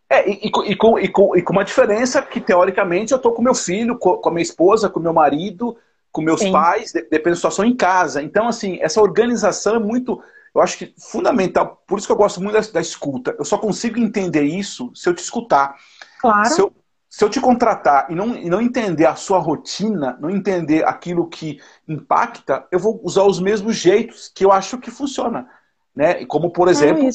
[0.09, 3.31] É, e, e, e, com, e, com, e com uma diferença que, teoricamente, eu tô
[3.31, 5.77] com meu filho, com, com a minha esposa, com meu marido,
[6.11, 6.51] com meus Sim.
[6.51, 8.23] pais, depende da situação em casa.
[8.23, 10.19] Então, assim, essa organização é muito,
[10.55, 11.83] eu acho que fundamental.
[11.85, 13.35] Por isso que eu gosto muito da, da escuta.
[13.37, 15.75] Eu só consigo entender isso se eu te escutar.
[16.19, 16.49] Claro.
[16.49, 16.73] Se eu,
[17.15, 21.29] se eu te contratar e não, e não entender a sua rotina, não entender aquilo
[21.29, 25.49] que impacta, eu vou usar os mesmos jeitos que eu acho que funciona.
[25.95, 26.25] Né?
[26.25, 27.09] Como, por é exemplo, é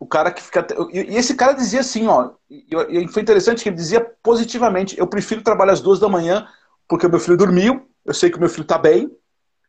[0.00, 0.66] o cara que fica.
[0.90, 2.30] E esse cara dizia assim, ó.
[2.48, 6.48] E foi interessante que ele dizia positivamente: eu prefiro trabalhar às duas da manhã,
[6.88, 9.14] porque o meu filho dormiu, eu sei que o meu filho está bem,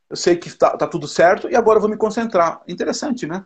[0.10, 2.62] eu sei que está tá tudo certo, e agora eu vou me concentrar.
[2.70, 3.44] Interessante, né?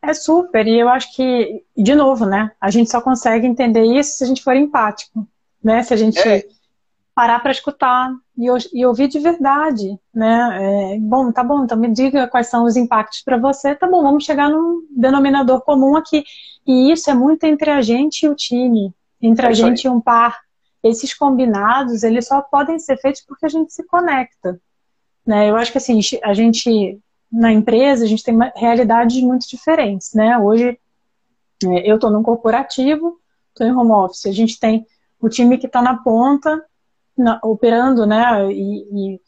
[0.00, 2.52] É super, e eu acho que, de novo, né?
[2.60, 5.26] A gente só consegue entender isso se a gente for empático,
[5.62, 5.82] né?
[5.82, 6.44] Se a gente é.
[7.14, 10.94] parar para escutar e, e, ouvir de verdade, né?
[10.94, 14.02] É, bom, tá bom, então me diga quais são os impactos para você, tá bom,
[14.02, 16.24] vamos chegar num denominador comum aqui.
[16.64, 19.88] E isso é muito entre a gente e o time, entre é a gente e
[19.88, 20.38] um par.
[20.80, 24.60] Esses combinados, eles só podem ser feitos porque a gente se conecta.
[25.26, 25.50] Né?
[25.50, 27.00] Eu acho que assim, a gente
[27.30, 30.38] na empresa, a gente tem realidades muito diferentes, né?
[30.38, 30.78] Hoje,
[31.64, 33.18] é, eu estou num corporativo,
[33.48, 34.86] estou em home office, a gente tem
[35.20, 36.64] o time que está na ponta,
[37.16, 39.20] na, operando, né, e, e,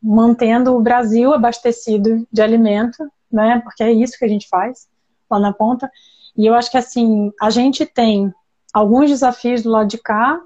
[0.00, 2.98] mantendo o Brasil abastecido de alimento,
[3.30, 4.86] né, porque é isso que a gente faz
[5.28, 5.90] lá na ponta.
[6.36, 8.32] E eu acho que, assim, a gente tem
[8.72, 10.40] alguns desafios do lado de cá,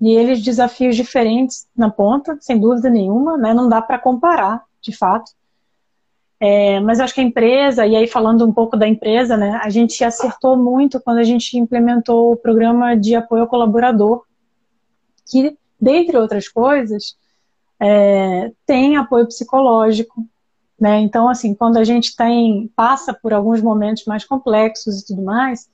[0.00, 4.94] e eles desafios diferentes na ponta, sem dúvida nenhuma, né, não dá para comparar, de
[4.94, 5.30] fato.
[6.38, 9.70] É, mas acho que a empresa, e aí falando um pouco da empresa, né, a
[9.70, 14.22] gente acertou muito quando a gente implementou o programa de apoio ao colaborador,
[15.26, 17.16] que, dentre outras coisas,
[17.80, 20.26] é, tem apoio psicológico.
[20.78, 21.00] Né?
[21.00, 25.70] Então, assim, quando a gente tem, passa por alguns momentos mais complexos e tudo mais,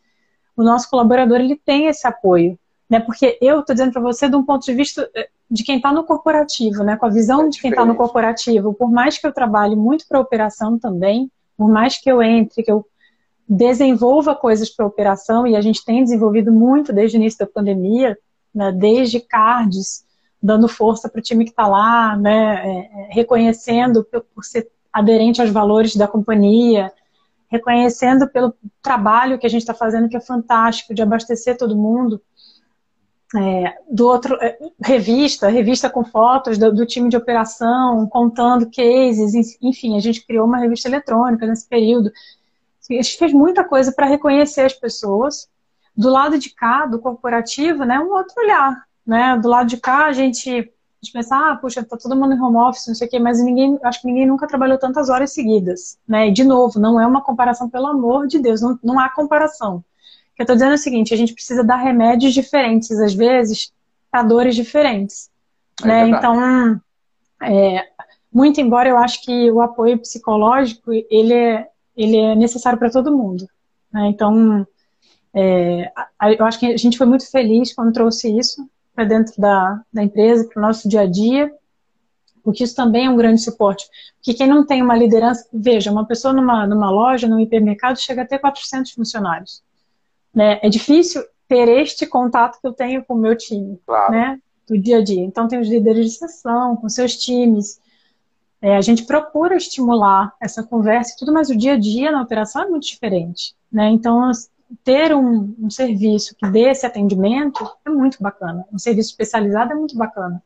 [0.57, 2.57] o nosso colaborador ele tem esse apoio.
[2.93, 3.01] Né?
[3.01, 5.11] Porque eu estou dizendo para você de um ponto de vista
[5.51, 6.95] de quem está no corporativo, né?
[6.95, 8.75] Com a visão é de quem está no corporativo.
[8.75, 12.71] Por mais que eu trabalhe muito para operação também, por mais que eu entre, que
[12.71, 12.85] eu
[13.49, 18.15] desenvolva coisas para operação, e a gente tem desenvolvido muito desde o início da pandemia,
[18.55, 18.71] né?
[18.71, 20.05] desde cards,
[20.43, 22.57] dando força para o time que está lá, né?
[22.63, 26.93] É, é, reconhecendo por ser aderente aos valores da companhia,
[27.49, 32.21] reconhecendo pelo trabalho que a gente está fazendo, que é fantástico, de abastecer todo mundo.
[33.35, 39.33] É, do outro, é, revista, revista com fotos do, do, time de operação, contando cases,
[39.63, 42.13] enfim, a gente criou uma revista eletrônica nesse período.
[42.91, 45.49] A gente fez muita coisa para reconhecer as pessoas.
[45.97, 48.85] Do lado de cá, do corporativo, né, um outro olhar.
[49.07, 49.39] Né?
[49.39, 50.55] Do lado de cá, a gente, a
[51.03, 53.43] gente pensa, ah, puxa, tá todo mundo em home office, não sei o quê, mas
[53.43, 55.99] ninguém, acho que ninguém nunca trabalhou tantas horas seguidas.
[56.07, 56.29] Né?
[56.29, 59.83] E, de novo, não é uma comparação, pelo amor de Deus, não, não há comparação
[60.43, 63.73] eu estou dizendo o seguinte, a gente precisa dar remédios diferentes, às vezes,
[64.11, 65.31] para dores diferentes.
[65.83, 66.09] É né?
[66.09, 66.81] Então,
[67.43, 67.87] é,
[68.33, 73.17] muito embora eu acho que o apoio psicológico, ele é, ele é necessário para todo
[73.17, 73.47] mundo.
[73.93, 74.09] Né?
[74.09, 74.67] Então,
[75.33, 75.93] é,
[76.39, 80.03] eu acho que a gente foi muito feliz quando trouxe isso para dentro da, da
[80.03, 81.53] empresa, para o nosso dia a dia,
[82.43, 83.85] porque isso também é um grande suporte.
[84.17, 88.23] Porque quem não tem uma liderança, veja, uma pessoa numa, numa loja, num hipermercado, chega
[88.23, 89.63] a ter 400 funcionários.
[90.35, 90.59] Né?
[90.63, 94.13] É difícil ter este contato que eu tenho com o meu time, claro.
[94.13, 94.41] né?
[94.67, 95.23] do dia a dia.
[95.23, 97.81] Então, tem os líderes de sessão, com seus times.
[98.61, 102.23] É, a gente procura estimular essa conversa e tudo, mas o dia a dia na
[102.23, 103.55] operação é muito diferente.
[103.71, 103.91] Né?
[103.91, 104.31] Então,
[104.85, 108.65] ter um, um, serviço que dê esse atendimento é muito bacana.
[108.73, 110.43] Um serviço especializado é muito bacana.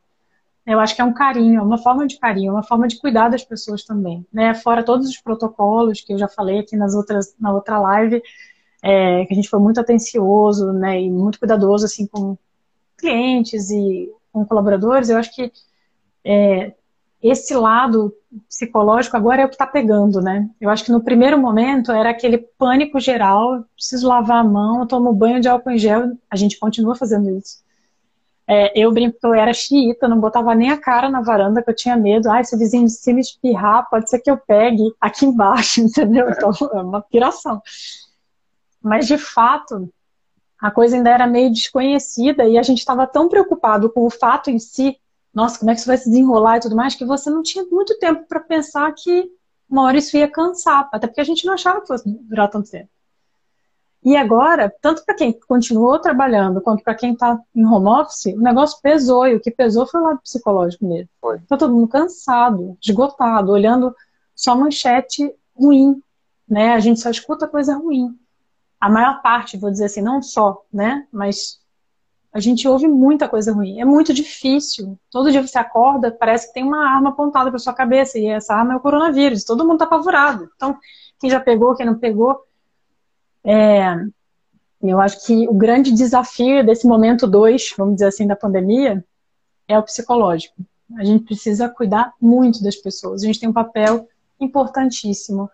[0.65, 2.99] Eu acho que é um carinho, é uma forma de carinho, é uma forma de
[2.99, 4.25] cuidar das pessoas também.
[4.33, 4.53] Né?
[4.53, 8.21] Fora todos os protocolos que eu já falei aqui nas outras, na outra live,
[8.83, 12.37] é, que a gente foi muito atencioso né, e muito cuidadoso assim, com
[12.97, 15.51] clientes e com colaboradores, eu acho que
[16.23, 16.73] é,
[17.21, 18.13] esse lado
[18.47, 20.49] psicológico agora é o que está pegando, né?
[20.61, 25.13] Eu acho que no primeiro momento era aquele pânico geral, preciso lavar a mão, tomo
[25.13, 27.65] banho de álcool em gel, a gente continua fazendo isso.
[28.49, 31.69] É, eu brinco que eu era xiita, não botava nem a cara na varanda, que
[31.69, 32.31] eu tinha medo.
[32.31, 36.29] Ah, se o vizinho de cima espirrar, pode ser que eu pegue aqui embaixo, entendeu?
[36.29, 37.61] Então, é uma piração.
[38.87, 39.91] Mas, de fato,
[40.59, 44.49] a coisa ainda era meio desconhecida e a gente estava tão preocupado com o fato
[44.49, 44.97] em si,
[45.33, 47.63] nossa, como é que isso vai se desenrolar e tudo mais, que você não tinha
[47.65, 49.29] muito tempo para pensar que
[49.69, 52.71] uma hora isso ia cansar, até porque a gente não achava que fosse durar tanto
[52.71, 52.89] tempo.
[54.03, 58.39] E agora, tanto para quem continuou trabalhando quanto para quem está em home office, o
[58.39, 61.09] negócio pesou, e o que pesou foi o lado psicológico mesmo.
[61.19, 61.39] Foi.
[61.39, 63.93] Tá todo mundo cansado, esgotado, olhando
[64.33, 66.01] só manchete ruim,
[66.47, 66.73] né?
[66.73, 68.17] A gente só escuta coisa ruim
[68.79, 71.07] a maior parte, vou dizer assim, não só, né?
[71.11, 71.59] Mas
[72.31, 73.79] a gente ouve muita coisa ruim.
[73.79, 74.97] É muito difícil.
[75.09, 78.53] Todo dia você acorda, parece que tem uma arma apontada para sua cabeça e essa
[78.53, 79.43] arma é o coronavírus.
[79.43, 80.49] Todo mundo está apavorado.
[80.55, 80.77] Então,
[81.19, 82.43] quem já pegou, quem não pegou,
[83.43, 83.95] é,
[84.81, 89.03] eu acho que o grande desafio desse momento 2, vamos dizer assim, da pandemia,
[89.67, 90.55] é o psicológico.
[90.95, 93.23] A gente precisa cuidar muito das pessoas.
[93.23, 94.07] A gente tem um papel
[94.39, 95.49] importantíssimo.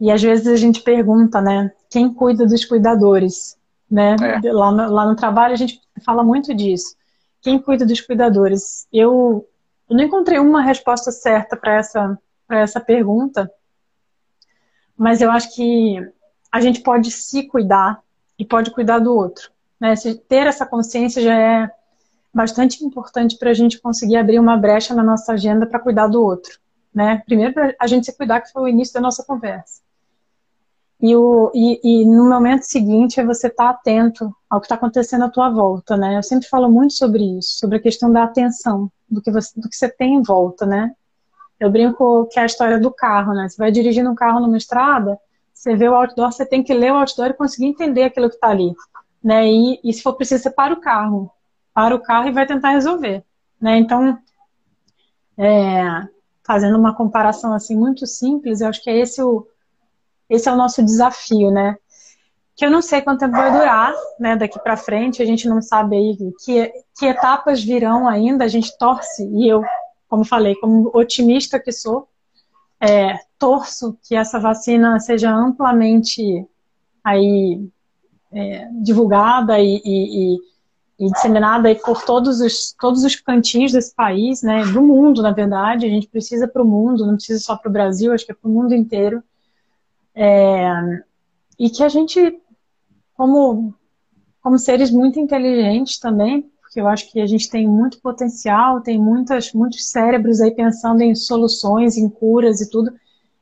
[0.00, 1.70] E às vezes a gente pergunta, né?
[1.90, 3.58] quem cuida dos cuidadores,
[3.90, 4.14] né?
[4.22, 4.52] É.
[4.52, 6.96] Lá, no, lá no trabalho a gente fala muito disso.
[7.42, 8.86] Quem cuida dos cuidadores?
[8.92, 9.46] Eu,
[9.88, 13.50] eu não encontrei uma resposta certa para essa, essa pergunta,
[14.96, 15.98] mas eu acho que
[16.52, 18.00] a gente pode se cuidar
[18.38, 19.50] e pode cuidar do outro.
[19.80, 19.96] Né?
[19.96, 21.70] Se ter essa consciência já é
[22.32, 26.22] bastante importante para a gente conseguir abrir uma brecha na nossa agenda para cuidar do
[26.22, 26.58] outro.
[26.94, 27.22] Né?
[27.26, 29.80] Primeiro, para a gente se cuidar, que foi o início da nossa conversa.
[31.02, 34.74] E, o, e, e no momento seguinte é você estar tá atento ao que está
[34.74, 36.16] acontecendo à tua volta, né?
[36.16, 39.68] Eu sempre falo muito sobre isso, sobre a questão da atenção, do que você, do
[39.68, 40.94] que você tem em volta, né?
[41.58, 43.48] Eu brinco que é a história do carro, né?
[43.48, 45.18] Você vai dirigindo um carro numa estrada,
[45.54, 48.34] você vê o outdoor, você tem que ler o outdoor e conseguir entender aquilo que
[48.34, 48.74] está ali,
[49.24, 49.46] né?
[49.46, 51.30] E, e se for preciso, você para o carro,
[51.72, 53.24] para o carro e vai tentar resolver,
[53.60, 53.78] né?
[53.78, 54.18] Então,
[55.38, 56.06] é,
[56.46, 59.46] fazendo uma comparação assim muito simples, eu acho que é esse o
[60.30, 61.76] esse é o nosso desafio, né?
[62.54, 64.36] Que eu não sei quanto tempo vai durar, né?
[64.36, 68.44] Daqui para frente, a gente não sabe aí que, que etapas virão ainda.
[68.44, 69.64] A gente torce e eu,
[70.08, 72.08] como falei, como otimista que sou,
[72.80, 76.46] é, torço que essa vacina seja amplamente
[77.02, 77.68] aí
[78.32, 80.38] é, divulgada e, e,
[80.98, 85.32] e, disseminada aí por todos os, todos os cantinhos desse país, né, do mundo, na
[85.32, 85.86] verdade.
[85.86, 88.34] A gente precisa para o mundo, não precisa só para o Brasil, acho que é
[88.34, 89.22] para o mundo inteiro.
[90.14, 90.70] É,
[91.58, 92.40] e que a gente,
[93.14, 93.74] como,
[94.42, 98.98] como seres muito inteligentes também, porque eu acho que a gente tem muito potencial, tem
[98.98, 102.92] muitas, muitos cérebros aí pensando em soluções, em curas e tudo.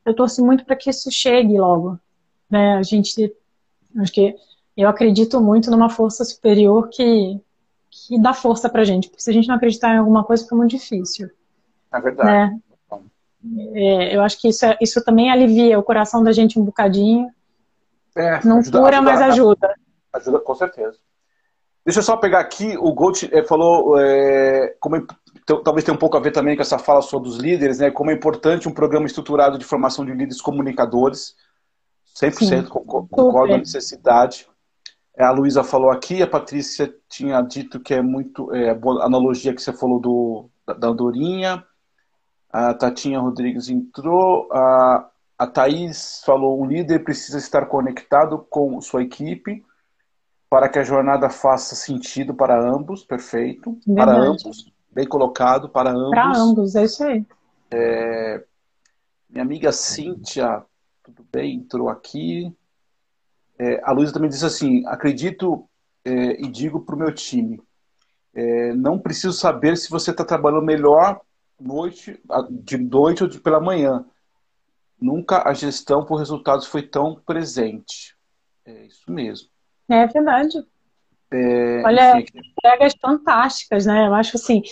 [0.05, 1.99] Eu torço muito para que isso chegue logo.
[2.51, 2.77] Né?
[2.77, 3.31] A gente,
[3.99, 4.35] acho que
[4.75, 7.39] eu acredito muito numa força superior que,
[7.91, 9.11] que dá força para a gente.
[9.11, 11.29] Porque se a gente não acreditar em alguma coisa, fica muito difícil.
[11.93, 12.31] É verdade.
[12.31, 12.61] Né?
[13.75, 17.29] É, eu acho que isso, é, isso também alivia o coração da gente um bocadinho.
[18.17, 19.75] É, Não ajuda, cura, ajuda, mas ajuda.
[20.13, 20.99] Ajuda, com certeza.
[21.85, 25.03] Deixa eu só pegar aqui, o Gold é, falou, é, como é,
[25.65, 27.91] talvez tenha um pouco a ver também com essa fala sobre os líderes, né?
[27.91, 31.35] Como é importante um programa estruturado de formação de líderes comunicadores.
[32.15, 34.47] 100% Sim, concordo com a necessidade.
[35.17, 39.55] É, a Luísa falou aqui, a Patrícia tinha dito que é muito é, a analogia
[39.55, 41.65] que você falou do, da, da Andorinha.
[42.51, 44.49] A Tatinha Rodrigues entrou.
[44.53, 49.65] A, a Thaís falou: o líder precisa estar conectado com sua equipe
[50.49, 53.05] para que a jornada faça sentido para ambos.
[53.05, 53.79] Perfeito.
[53.87, 54.11] Verdade.
[54.11, 54.73] Para ambos.
[54.91, 56.11] Bem colocado, para ambos.
[56.11, 57.25] Para ambos, é isso aí.
[57.71, 58.43] É,
[59.29, 60.65] minha amiga Cíntia,
[61.05, 62.53] tudo bem, entrou aqui.
[63.59, 65.69] É, a Luísa também disse assim: acredito
[66.05, 67.61] é, e digo para o meu time,
[68.35, 71.21] é, não preciso saber se você está trabalhando melhor
[71.61, 74.05] noite, de noite ou de pela manhã.
[75.01, 78.17] Nunca a gestão por resultados foi tão presente.
[78.65, 79.49] É isso mesmo.
[79.89, 80.59] É verdade.
[81.31, 82.39] É, Olha, enfim.
[82.39, 84.07] entregas fantásticas, né?
[84.07, 84.63] Eu acho assim,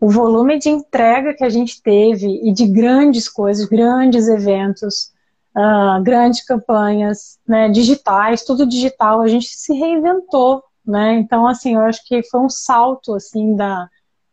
[0.00, 5.12] o volume de entrega que a gente teve e de grandes coisas, grandes eventos,
[5.56, 11.14] uh, grandes campanhas, né, digitais, tudo digital, a gente se reinventou, né?
[11.14, 13.88] Então, assim, eu acho que foi um salto, assim, da,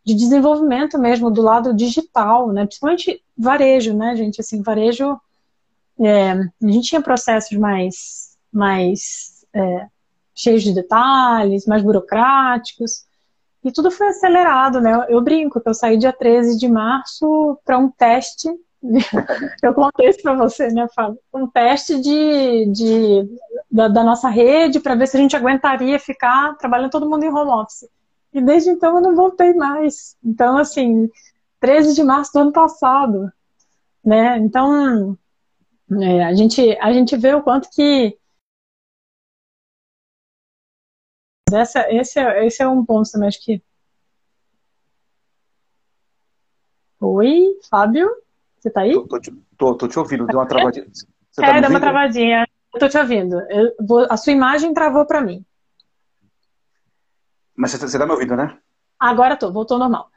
[0.05, 2.65] de desenvolvimento mesmo do lado digital, né?
[2.65, 4.41] Principalmente varejo, né, gente?
[4.41, 5.19] Assim, varejo,
[5.99, 9.87] é, a gente tinha processos mais, mais é,
[10.35, 13.05] cheios de detalhes, mais burocráticos,
[13.63, 15.05] e tudo foi acelerado, né?
[15.07, 18.49] Eu brinco que eu saí dia 13 de março para um teste.
[19.63, 21.17] eu contei isso para você, né, Fábio?
[21.33, 23.39] Um teste de, de
[23.71, 27.29] da, da nossa rede para ver se a gente aguentaria ficar trabalhando todo mundo em
[27.29, 27.87] home office.
[28.33, 30.17] E desde então eu não voltei mais.
[30.23, 31.09] Então, assim,
[31.59, 33.31] 13 de março do ano passado,
[34.03, 34.37] né?
[34.39, 35.17] Então,
[36.01, 38.17] é, a, gente, a gente vê o quanto que
[41.53, 43.61] essa, esse, é, esse é um ponto também, acho que.
[46.99, 48.09] Oi, Fábio?
[48.57, 48.93] Você tá aí?
[48.93, 49.07] Tô,
[49.57, 50.87] tô, tô te ouvindo, deu uma travadinha.
[50.89, 52.47] Você tá é, deu uma travadinha.
[52.73, 53.39] Eu tô te ouvindo.
[53.49, 55.45] Eu vou, a sua imagem travou para mim.
[57.55, 58.57] Mas você, você tá me ouvindo, né?
[58.99, 60.09] Agora tô, voltou normal.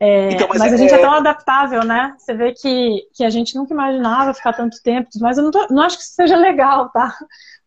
[0.00, 0.96] É, então, mas, mas, a gente é...
[0.96, 1.00] é...
[1.00, 2.14] tão adaptável, né?
[2.18, 5.66] Você vê que, que a gente nunca imaginava ficar tanto tempo, mas eu não, tô,
[5.70, 7.14] não acho que isso seja legal, tá?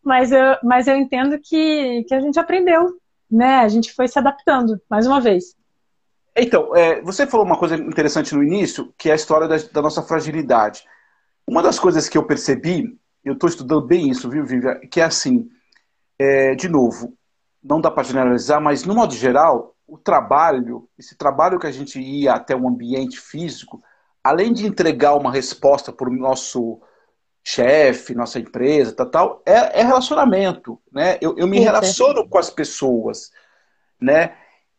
[0.03, 2.97] Mas eu, mas eu entendo que, que a gente aprendeu,
[3.30, 3.57] né?
[3.57, 5.55] A gente foi se adaptando, mais uma vez.
[6.36, 9.82] Então, é, você falou uma coisa interessante no início, que é a história da, da
[9.82, 10.84] nossa fragilidade.
[11.45, 15.03] Uma das coisas que eu percebi, eu estou estudando bem isso, viu, Vivian, que é
[15.03, 15.49] assim,
[16.18, 17.14] é, de novo,
[17.64, 21.99] não dá para generalizar, mas no modo geral, o trabalho, esse trabalho que a gente
[21.99, 23.82] ia até um ambiente físico,
[24.24, 26.82] além de entregar uma resposta para o nosso
[27.43, 31.18] chefe, nossa empresa, tal, tal é, é relacionamento, né?
[31.22, 33.32] Eu, eu me Sim, relaciono com as pessoas,
[33.99, 34.36] né?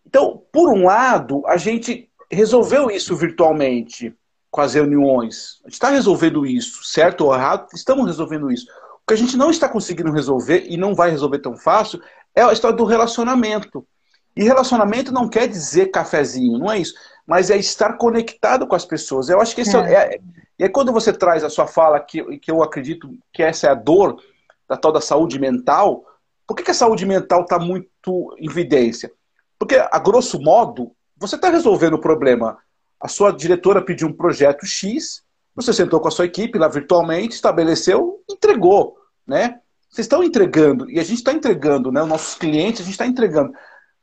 [0.06, 4.14] Então, por um lado, a gente resolveu isso virtualmente
[4.50, 5.60] com as reuniões.
[5.64, 7.68] A gente está resolvendo isso, certo ou errado?
[7.74, 8.66] Estamos resolvendo isso.
[9.02, 12.00] O que a gente não está conseguindo resolver e não vai resolver tão fácil
[12.34, 13.86] é a história do relacionamento.
[14.34, 16.94] E relacionamento não quer dizer cafezinho, não é isso.
[17.26, 19.28] Mas é estar conectado com as pessoas.
[19.28, 20.20] Eu acho que esse é, é, é
[20.62, 23.70] e aí, quando você traz a sua fala, que, que eu acredito que essa é
[23.70, 24.22] a dor
[24.68, 26.04] da tal da saúde mental,
[26.46, 29.10] por que, que a saúde mental está muito em evidência?
[29.58, 32.58] Porque, a grosso modo, você está resolvendo o problema.
[33.00, 37.34] A sua diretora pediu um projeto X, você sentou com a sua equipe lá virtualmente,
[37.34, 39.60] estabeleceu, entregou, né?
[39.92, 42.02] Vocês estão entregando, e a gente está entregando, né?
[42.02, 43.52] Os nossos clientes, a gente está entregando.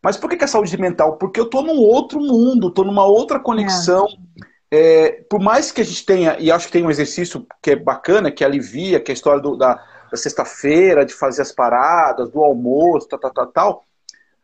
[0.02, 1.18] Mas por que, que a saúde mental?
[1.18, 4.08] Porque eu estou num outro mundo, estou numa outra conexão.
[4.08, 7.72] É é, por mais que a gente tenha, e acho que tem um exercício que
[7.72, 9.74] é bacana, que alivia, que é a história do, da,
[10.12, 13.86] da sexta-feira, de fazer as paradas, do almoço, tal, tal, tal, tal.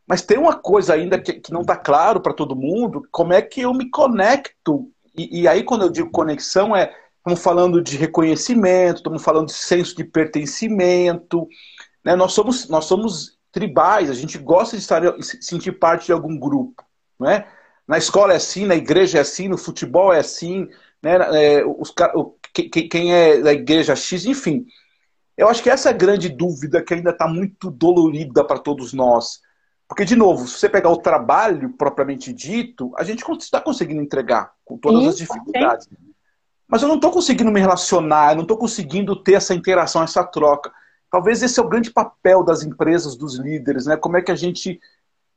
[0.07, 3.41] Mas tem uma coisa ainda que, que não está claro para todo mundo, como é
[3.41, 4.89] que eu me conecto.
[5.15, 6.91] E, e aí, quando eu digo conexão, é
[7.25, 11.47] estamos falando de reconhecimento, estamos falando de senso de pertencimento.
[12.03, 12.15] Né?
[12.15, 15.01] Nós, somos, nós somos tribais, a gente gosta de estar,
[15.41, 16.83] sentir parte de algum grupo.
[17.19, 17.47] Não é?
[17.87, 20.67] Na escola é assim, na igreja é assim, no futebol é assim,
[21.01, 21.17] né?
[21.33, 24.65] É, os, o, quem é da igreja X, enfim.
[25.35, 28.93] Eu acho que essa é a grande dúvida que ainda está muito dolorida para todos
[28.93, 29.41] nós.
[29.87, 34.53] Porque, de novo, se você pegar o trabalho propriamente dito, a gente está conseguindo entregar
[34.63, 35.87] com todas Isso, as dificuldades.
[36.67, 40.23] Mas eu não estou conseguindo me relacionar, eu não estou conseguindo ter essa interação, essa
[40.23, 40.71] troca.
[41.11, 43.95] Talvez esse é o grande papel das empresas, dos líderes, né?
[43.95, 44.79] Como é que a gente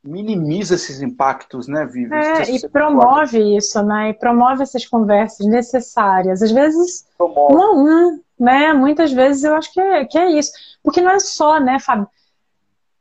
[0.03, 2.13] minimiza esses impactos, né, Vivi?
[2.13, 4.09] É, e promove isso, né?
[4.09, 6.41] E promove essas conversas necessárias.
[6.41, 7.53] Às vezes, promove.
[7.53, 8.73] um a um, né?
[8.73, 10.51] Muitas vezes eu acho que é, que é isso.
[10.83, 12.07] Porque não é só, né, Fábio?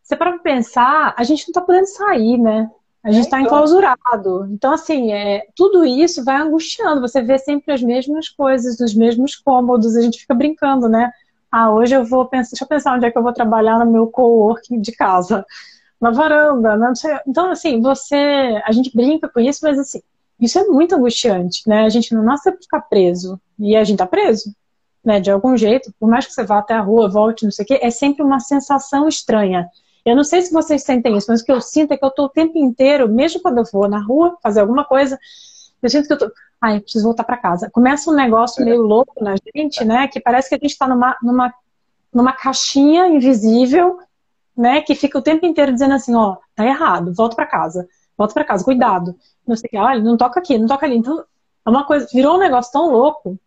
[0.02, 2.70] Você para pensar, a gente não está podendo sair, né?
[3.02, 3.56] A gente está é, então...
[3.56, 4.48] enclausurado.
[4.50, 7.00] Então, assim, é, tudo isso vai angustiando.
[7.00, 9.96] Você vê sempre as mesmas coisas, nos mesmos cômodos.
[9.96, 11.10] A gente fica brincando, né?
[11.50, 13.90] Ah, hoje eu vou pensar, deixa eu pensar onde é que eu vou trabalhar no
[13.90, 15.46] meu coworking de casa
[16.00, 16.92] na varanda, né?
[17.26, 18.60] Então, assim, você.
[18.64, 20.00] A gente brinca com isso, mas assim,
[20.40, 21.84] isso é muito angustiante, né?
[21.84, 23.40] A gente não nasce para ficar preso.
[23.58, 24.54] E a gente tá preso,
[25.04, 25.20] né?
[25.20, 27.68] De algum jeito, por mais que você vá até a rua, volte, não sei o
[27.68, 29.68] quê, é sempre uma sensação estranha.
[30.04, 32.10] Eu não sei se vocês sentem isso, mas o que eu sinto é que eu
[32.10, 35.18] tô o tempo inteiro, mesmo quando eu vou na rua fazer alguma coisa,
[35.82, 37.70] eu sinto que eu tô ai, preciso voltar para casa.
[37.70, 40.08] Começa um negócio meio louco na gente, né?
[40.08, 41.54] Que parece que a gente está numa, numa,
[42.12, 43.98] numa caixinha invisível,
[44.56, 44.80] né?
[44.82, 48.44] Que fica o tempo inteiro dizendo assim, ó, tá errado, volta para casa, volta para
[48.44, 49.14] casa, cuidado.
[49.46, 50.96] Não sei o que, olha, não toca aqui, não toca ali.
[50.96, 51.24] Então,
[51.64, 53.38] é uma coisa, virou um negócio tão louco,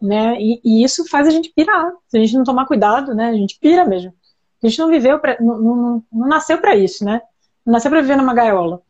[0.00, 0.36] né?
[0.40, 1.92] E, e isso faz a gente pirar.
[2.08, 3.30] Se a gente não tomar cuidado, né?
[3.30, 4.12] A gente pira mesmo.
[4.62, 7.20] A gente não viveu, pra, não, não, não nasceu para isso, né?
[7.66, 8.80] Não nasceu para viver numa gaiola.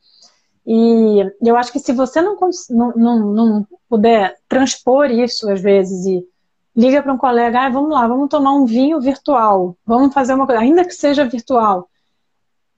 [0.66, 2.38] E eu acho que se você não,
[2.70, 6.26] não, não, puder transpor isso às vezes e
[6.74, 10.46] liga para um colega, ah, vamos lá, vamos tomar um vinho virtual, vamos fazer uma
[10.46, 11.90] coisa, ainda que seja virtual,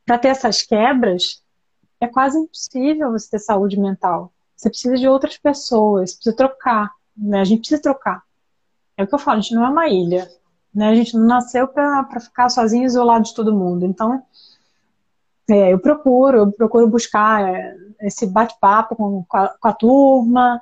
[0.04, 1.42] para ter essas quebras,
[2.00, 4.32] é quase impossível você ter saúde mental.
[4.56, 7.40] Você precisa de outras pessoas, precisa trocar, né?
[7.40, 8.22] A gente precisa trocar.
[8.96, 10.28] É o que eu falo, a gente não é uma ilha,
[10.74, 10.88] né?
[10.88, 13.86] A gente não nasceu para ficar sozinho, isolado de todo mundo.
[13.86, 14.22] Então,
[15.48, 20.58] é, eu procuro, eu procuro buscar é, esse bate-papo com, com, a turma,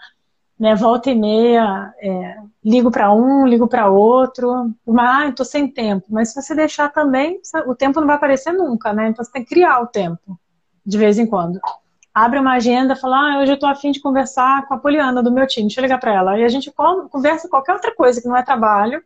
[0.58, 5.68] né, volta e meia, é, ligo para um, ligo para outro, mas ah, estou sem
[5.68, 6.06] tempo.
[6.08, 9.08] Mas se você deixar também, o tempo não vai aparecer nunca, né?
[9.08, 10.38] Então você tem que criar o tempo,
[10.84, 11.60] de vez em quando.
[12.14, 15.32] Abre uma agenda, fala, ah, hoje eu estou afim de conversar com a Poliana do
[15.32, 16.38] meu time, deixa eu ligar para ela.
[16.38, 16.72] E a gente
[17.10, 19.02] conversa qualquer outra coisa que não é trabalho,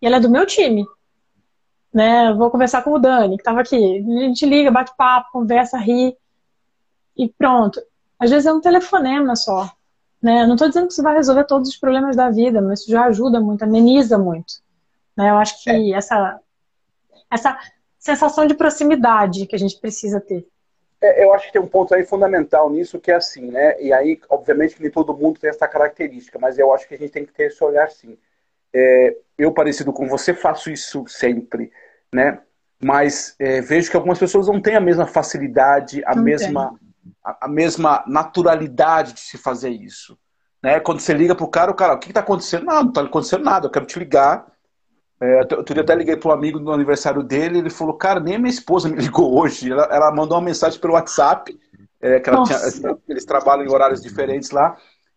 [0.00, 0.86] e ela é do meu time
[1.92, 2.32] né?
[2.32, 3.76] Vou conversar com o Dani, que estava aqui.
[3.76, 6.16] A gente liga, bate papo, conversa, ri
[7.16, 7.80] e pronto.
[8.18, 9.70] Às vezes é um telefonema só,
[10.22, 10.46] né?
[10.46, 13.04] não estou dizendo que isso vai resolver todos os problemas da vida, mas isso já
[13.06, 14.54] ajuda muito, ameniza muito.
[15.16, 15.30] Né?
[15.30, 15.96] Eu acho que é.
[15.96, 16.40] essa
[17.30, 17.58] essa
[17.98, 20.46] sensação de proximidade que a gente precisa ter.
[21.00, 23.80] É, eu acho que tem um ponto aí fundamental nisso que é assim, né?
[23.80, 26.98] E aí, obviamente, que nem todo mundo tem essa característica, mas eu acho que a
[26.98, 28.18] gente tem que ter esse olhar sim.
[28.74, 31.70] É, eu, parecido com você, faço isso sempre,
[32.12, 32.40] né?
[32.82, 36.78] Mas é, vejo que algumas pessoas não têm a mesma facilidade, a mesma,
[37.22, 40.18] a, a, mesma naturalidade de se fazer isso.
[40.62, 40.80] Né?
[40.80, 42.64] Quando você liga pro cara, o cara, o que está acontecendo?
[42.64, 44.46] Não, não está acontecendo nada, eu quero te ligar.
[45.22, 48.38] É, outro dia até liguei para um amigo no aniversário dele, ele falou, cara, nem
[48.38, 49.70] minha esposa me ligou hoje.
[49.70, 51.58] Ela, ela mandou uma mensagem pelo WhatsApp,
[52.00, 52.58] é, que tinha,
[53.08, 54.70] eles trabalham em horários diferentes lá.
[54.70, 54.76] Eu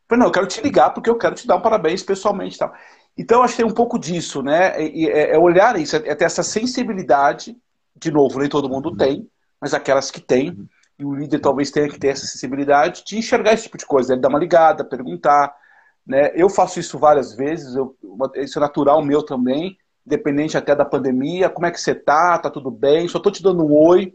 [0.09, 2.57] falei, não, eu quero te ligar porque eu quero te dar um parabéns pessoalmente.
[2.57, 2.73] Tal.
[3.17, 4.73] Então, acho que tem um pouco disso, né?
[4.75, 7.55] É, é olhar isso, é ter essa sensibilidade,
[7.95, 9.27] de novo, nem todo mundo tem,
[9.61, 13.53] mas aquelas que têm, e o líder talvez tenha que ter essa sensibilidade de enxergar
[13.53, 14.21] esse tipo de coisa, né?
[14.21, 15.53] dar uma ligada, perguntar.
[16.05, 16.31] Né?
[16.35, 17.95] Eu faço isso várias vezes, eu,
[18.35, 21.49] isso é natural meu também, independente até da pandemia.
[21.49, 22.37] Como é que você tá?
[22.37, 23.07] Tá tudo bem?
[23.07, 24.13] Só tô te dando um oi.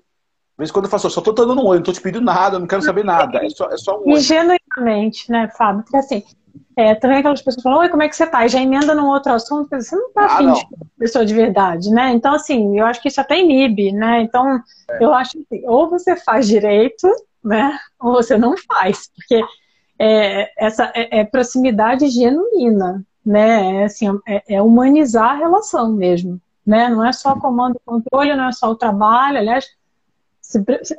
[0.56, 2.58] Às vezes quando eu faço, só tô dando um oi, não tô te pedindo nada,
[2.58, 3.44] não quero saber nada.
[3.44, 4.18] É só, é só um oi.
[4.18, 5.82] Ingenuamente, né, Fábio?
[5.82, 6.22] Porque assim,
[6.78, 8.46] é, também aquelas pessoas falam, oi, como é que você tá?
[8.46, 10.64] E já emenda num outro assunto, você não tá ah, afim de
[10.96, 12.12] pessoa de verdade, né?
[12.12, 14.22] Então, assim, eu acho que isso até inibe, né?
[14.22, 15.04] Então, é.
[15.04, 17.08] eu acho que ou você faz direito,
[17.42, 17.76] né?
[17.98, 19.44] Ou você não faz, porque
[19.98, 23.82] é, essa é, é, proximidade genuína, né?
[23.82, 26.88] É, assim, é, é, humanizar a relação mesmo, né?
[26.88, 29.66] Não é só comando e controle, não é só o trabalho, aliás,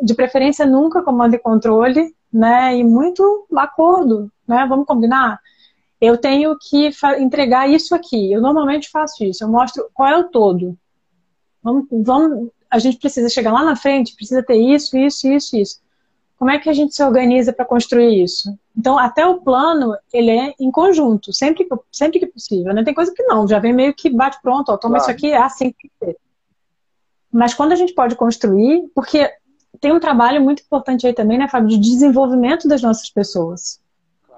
[0.03, 2.75] de preferência nunca comando e controle, né?
[2.75, 4.65] E muito acordo, né?
[4.67, 5.39] Vamos combinar?
[6.01, 8.31] Eu tenho que entregar isso aqui.
[8.31, 9.43] Eu normalmente faço isso.
[9.43, 10.77] Eu mostro qual é o todo.
[11.61, 15.81] Vamos, vamos, a gente precisa chegar lá na frente, precisa ter isso, isso, isso, isso.
[16.37, 18.57] Como é que a gente se organiza para construir isso?
[18.75, 22.73] Então, até o plano, ele é em conjunto, sempre que, sempre que possível.
[22.73, 22.81] Né?
[22.81, 25.11] Tem coisa que não, já vem meio que bate pronto, ó, toma claro.
[25.11, 26.17] isso aqui, é assim que tem que ser.
[27.29, 29.29] Mas quando a gente pode construir, porque
[29.81, 33.78] tem um trabalho muito importante aí também, né, Fábio, de desenvolvimento das nossas pessoas.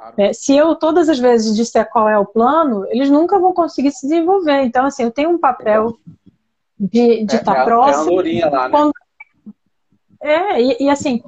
[0.01, 0.15] Claro.
[0.17, 3.91] É, se eu todas as vezes disser qual é o plano, eles nunca vão conseguir
[3.91, 4.63] se desenvolver.
[4.63, 5.95] Então, assim, eu tenho um papel
[6.79, 8.21] de estar é, tá é, próximo.
[8.21, 8.71] É, lá, né?
[8.71, 8.93] quando...
[10.19, 11.21] é e, e, assim,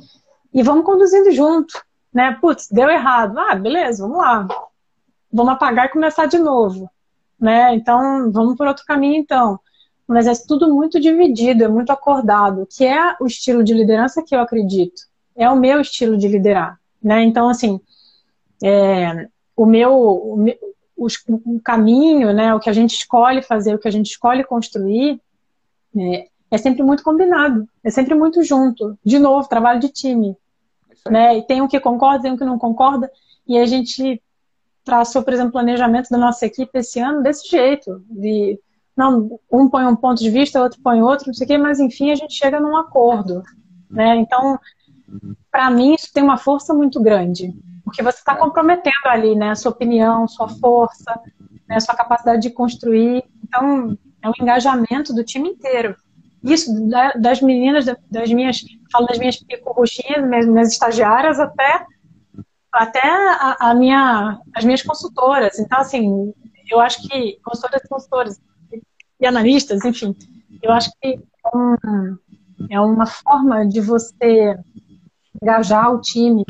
[0.51, 1.80] e vamos conduzindo junto,
[2.11, 2.36] né?
[2.41, 3.38] Putz, deu errado.
[3.38, 4.47] Ah, beleza, vamos lá.
[5.32, 6.89] Vamos apagar e começar de novo,
[7.39, 7.76] né?
[7.76, 9.59] Então, vamos por outro caminho, então.
[10.07, 14.36] Mas é tudo muito dividido, é muito acordado, que é o estilo de liderança que
[14.36, 15.03] eu acredito.
[15.36, 17.24] É o meu estilo de liderar, né?
[17.24, 17.80] Então, assim,
[18.64, 21.07] é, o meu, o,
[21.45, 25.22] o, caminho, né, o que a gente escolhe fazer, o que a gente escolhe construir,
[25.97, 28.97] é, é sempre muito combinado, é sempre muito junto.
[29.03, 30.38] De novo, trabalho de time.
[31.09, 31.39] Né?
[31.39, 33.11] E tem um que concorda, tem um que não concorda,
[33.45, 34.22] e a gente
[34.86, 38.59] traçou, por exemplo, o planejamento da nossa equipe esse ano desse jeito, de
[38.95, 41.80] não, um põe um ponto de vista, outro põe outro, não sei o quê, mas
[41.80, 43.43] enfim, a gente chega num acordo.
[43.89, 44.16] Né?
[44.18, 44.57] Então,
[45.51, 47.53] para mim, isso tem uma força muito grande.
[47.83, 49.53] Porque você está comprometendo ali, né?
[49.55, 51.19] Sua opinião, sua força,
[51.67, 53.23] né, sua capacidade de construir.
[53.43, 55.95] Então, é um engajamento do time inteiro.
[56.43, 56.71] Isso,
[57.19, 61.85] das meninas, das minhas, falo das minhas pico roxinhas, minhas, estagiárias, até
[62.71, 65.59] até a, a, minha, as minhas consultoras.
[65.59, 66.33] Então, assim,
[66.69, 68.41] eu acho que consultoras consultores
[69.19, 70.15] e analistas, enfim,
[70.61, 72.17] eu acho que é, um,
[72.71, 74.57] é uma forma de você
[75.43, 76.45] engajar o time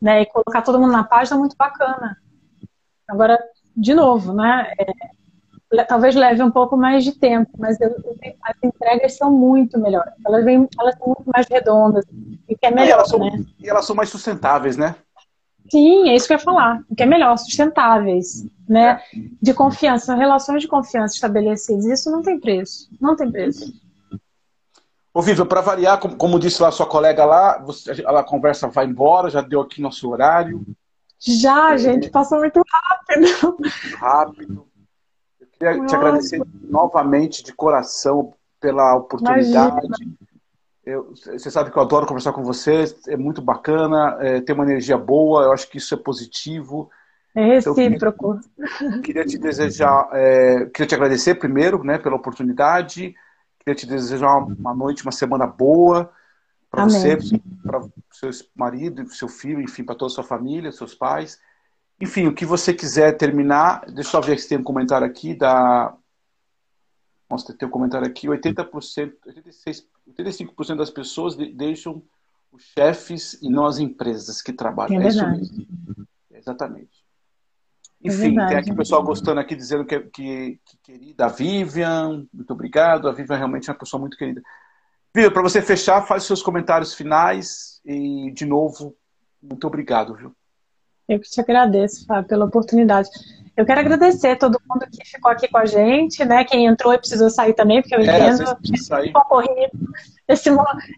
[0.00, 2.16] né, e colocar todo mundo na página muito bacana.
[3.08, 3.42] Agora,
[3.74, 8.56] de novo, né, é, talvez leve um pouco mais de tempo, mas eu, eu, as
[8.62, 10.12] entregas são muito melhores.
[10.24, 12.04] Elas, vêm, elas são muito mais redondas,
[12.48, 13.44] e que é melhor, e elas são, né?
[13.58, 14.94] E elas são mais sustentáveis, né?
[15.70, 16.82] Sim, é isso que eu ia falar.
[16.88, 19.02] O que é melhor, sustentáveis, né?
[19.40, 21.84] De confiança, relações de confiança estabelecidas.
[21.84, 22.88] Isso não tem preço.
[22.98, 23.70] Não tem preço.
[25.18, 28.86] Ô, Viva, para variar, como, como, disse lá sua colega lá, você, a conversa vai
[28.86, 30.64] embora, já deu aqui nosso horário.
[31.18, 33.58] Já, é, gente, passou muito rápido.
[33.98, 34.66] Rápido.
[35.40, 35.86] Eu queria Nossa.
[35.88, 39.84] te agradecer novamente de coração pela oportunidade.
[39.84, 40.12] Imagina.
[40.86, 44.66] Eu, você sabe que eu adoro conversar com você, é muito bacana, é, tem uma
[44.66, 46.88] energia boa, eu acho que isso é positivo.
[47.34, 48.38] É recíproco.
[48.56, 53.16] Então, queria, queria, te desejar, é, queria te agradecer primeiro, né, pela oportunidade,
[53.58, 56.10] queria te desejar uma, uma noite, uma semana boa
[56.70, 57.18] para você,
[57.62, 57.82] para
[58.12, 61.40] seu marido, seu filho, enfim, para toda a sua família, seus pais.
[62.00, 65.34] Enfim, o que você quiser terminar, deixa eu só ver se tem um comentário aqui
[65.34, 65.96] da
[67.28, 69.86] nossa, tem um comentário aqui, 80%, 86,
[70.16, 72.02] 85% das pessoas deixam
[72.50, 75.00] os chefes e não as empresas que trabalham.
[75.02, 75.66] É, é isso mesmo.
[76.30, 76.97] Exatamente.
[78.02, 81.28] É Enfim, é tem aqui o pessoal gostando aqui, dizendo que, que, que, querida a
[81.28, 83.08] Vivian, muito obrigado.
[83.08, 84.42] A Vivian realmente é uma pessoa muito querida.
[85.14, 88.94] Vivian, para você fechar, faz seus comentários finais e, de novo,
[89.42, 90.34] muito obrigado, viu?
[91.08, 93.08] Eu que te agradeço, Fábio, pela oportunidade.
[93.56, 96.44] Eu quero agradecer todo mundo que ficou aqui com a gente, né?
[96.44, 99.72] Quem entrou e precisou sair também, porque eu é, entendo é concorrido.
[100.28, 100.50] Esse,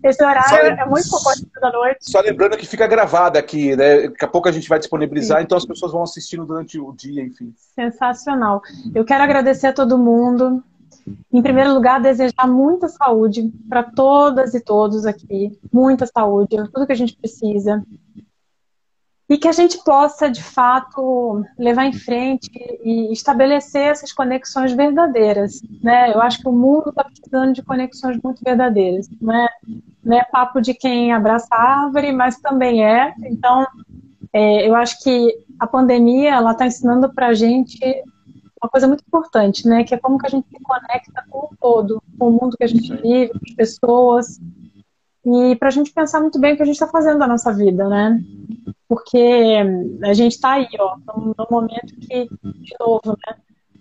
[0.03, 1.99] esse horário é muito concorrido da noite.
[2.01, 4.09] Só lembrando que fica gravado aqui, né?
[4.09, 5.45] Daqui a pouco a gente vai disponibilizar, Sim.
[5.45, 7.55] então as pessoas vão assistindo durante o dia, enfim.
[7.75, 8.61] Sensacional.
[8.93, 10.65] Eu quero agradecer a todo mundo.
[11.33, 15.57] Em primeiro lugar, desejar muita saúde para todas e todos aqui.
[15.73, 17.83] Muita saúde, tudo que a gente precisa
[19.31, 22.51] e que a gente possa, de fato, levar em frente
[22.83, 25.63] e estabelecer essas conexões verdadeiras.
[25.81, 26.13] Né?
[26.13, 29.09] Eu acho que o mundo está precisando de conexões muito verdadeiras.
[29.21, 29.49] Não é,
[30.03, 33.15] não é papo de quem abraça a árvore, mas também é.
[33.23, 33.65] Então,
[34.33, 37.79] é, eu acho que a pandemia ela está ensinando para a gente
[38.61, 39.85] uma coisa muito importante, né?
[39.85, 42.65] Que é como que a gente se conecta com o todo, com o mundo que
[42.65, 44.41] a gente vive, com as pessoas.
[45.25, 47.53] E para a gente pensar muito bem o que a gente está fazendo na nossa
[47.53, 48.23] vida, né?
[48.91, 49.55] porque
[50.03, 53.37] a gente está aí, ó, num momento que, de novo, né,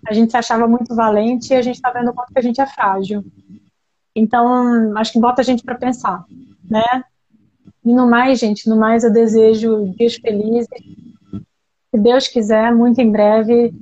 [0.06, 2.42] a gente se achava muito valente e a gente está vendo o quanto que a
[2.42, 3.24] gente é frágil.
[4.14, 6.24] Então, acho que bota a gente para pensar,
[6.64, 7.02] né?
[7.84, 10.68] E no mais, gente, no mais eu desejo dias felizes.
[11.90, 13.74] Se Deus quiser, muito em breve,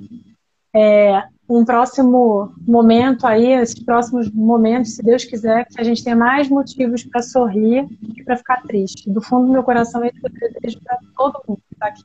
[0.73, 6.15] é, um próximo momento aí, esses próximos momentos, se Deus quiser, que a gente tenha
[6.15, 9.09] mais motivos para sorrir e para ficar triste.
[9.09, 11.87] Do fundo do meu coração, é isso que eu desejo para todo mundo que está
[11.87, 12.03] aqui.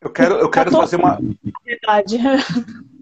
[0.00, 1.18] Eu quero, eu quero fazer uma.
[1.64, 2.18] Verdade.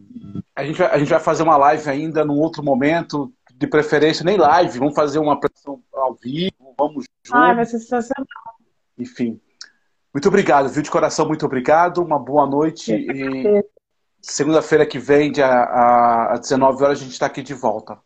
[0.57, 4.23] A gente, vai, a gente vai fazer uma live ainda num outro momento, de preferência,
[4.23, 7.33] nem live, vamos fazer uma apresentação ao vivo, vamos juntos.
[7.33, 8.27] Ah, vai ser sensacional.
[8.99, 9.41] Enfim.
[10.13, 10.83] Muito obrigado, viu?
[10.83, 12.03] De coração, muito obrigado.
[12.05, 12.93] Uma boa noite.
[12.93, 13.65] E
[14.23, 17.99] Segunda-feira que vem, às 19 horas, a gente está aqui de volta.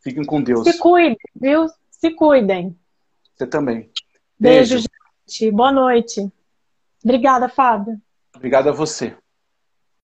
[0.00, 0.64] Fiquem com Deus.
[0.64, 1.66] Se cuidem, viu?
[1.90, 2.78] Se cuidem.
[3.34, 3.90] Você também.
[4.38, 4.88] Beijo, Beijo
[5.28, 5.50] gente.
[5.50, 6.30] Boa noite.
[7.02, 8.00] Obrigada, Fábio.
[8.34, 9.16] Obrigado a você.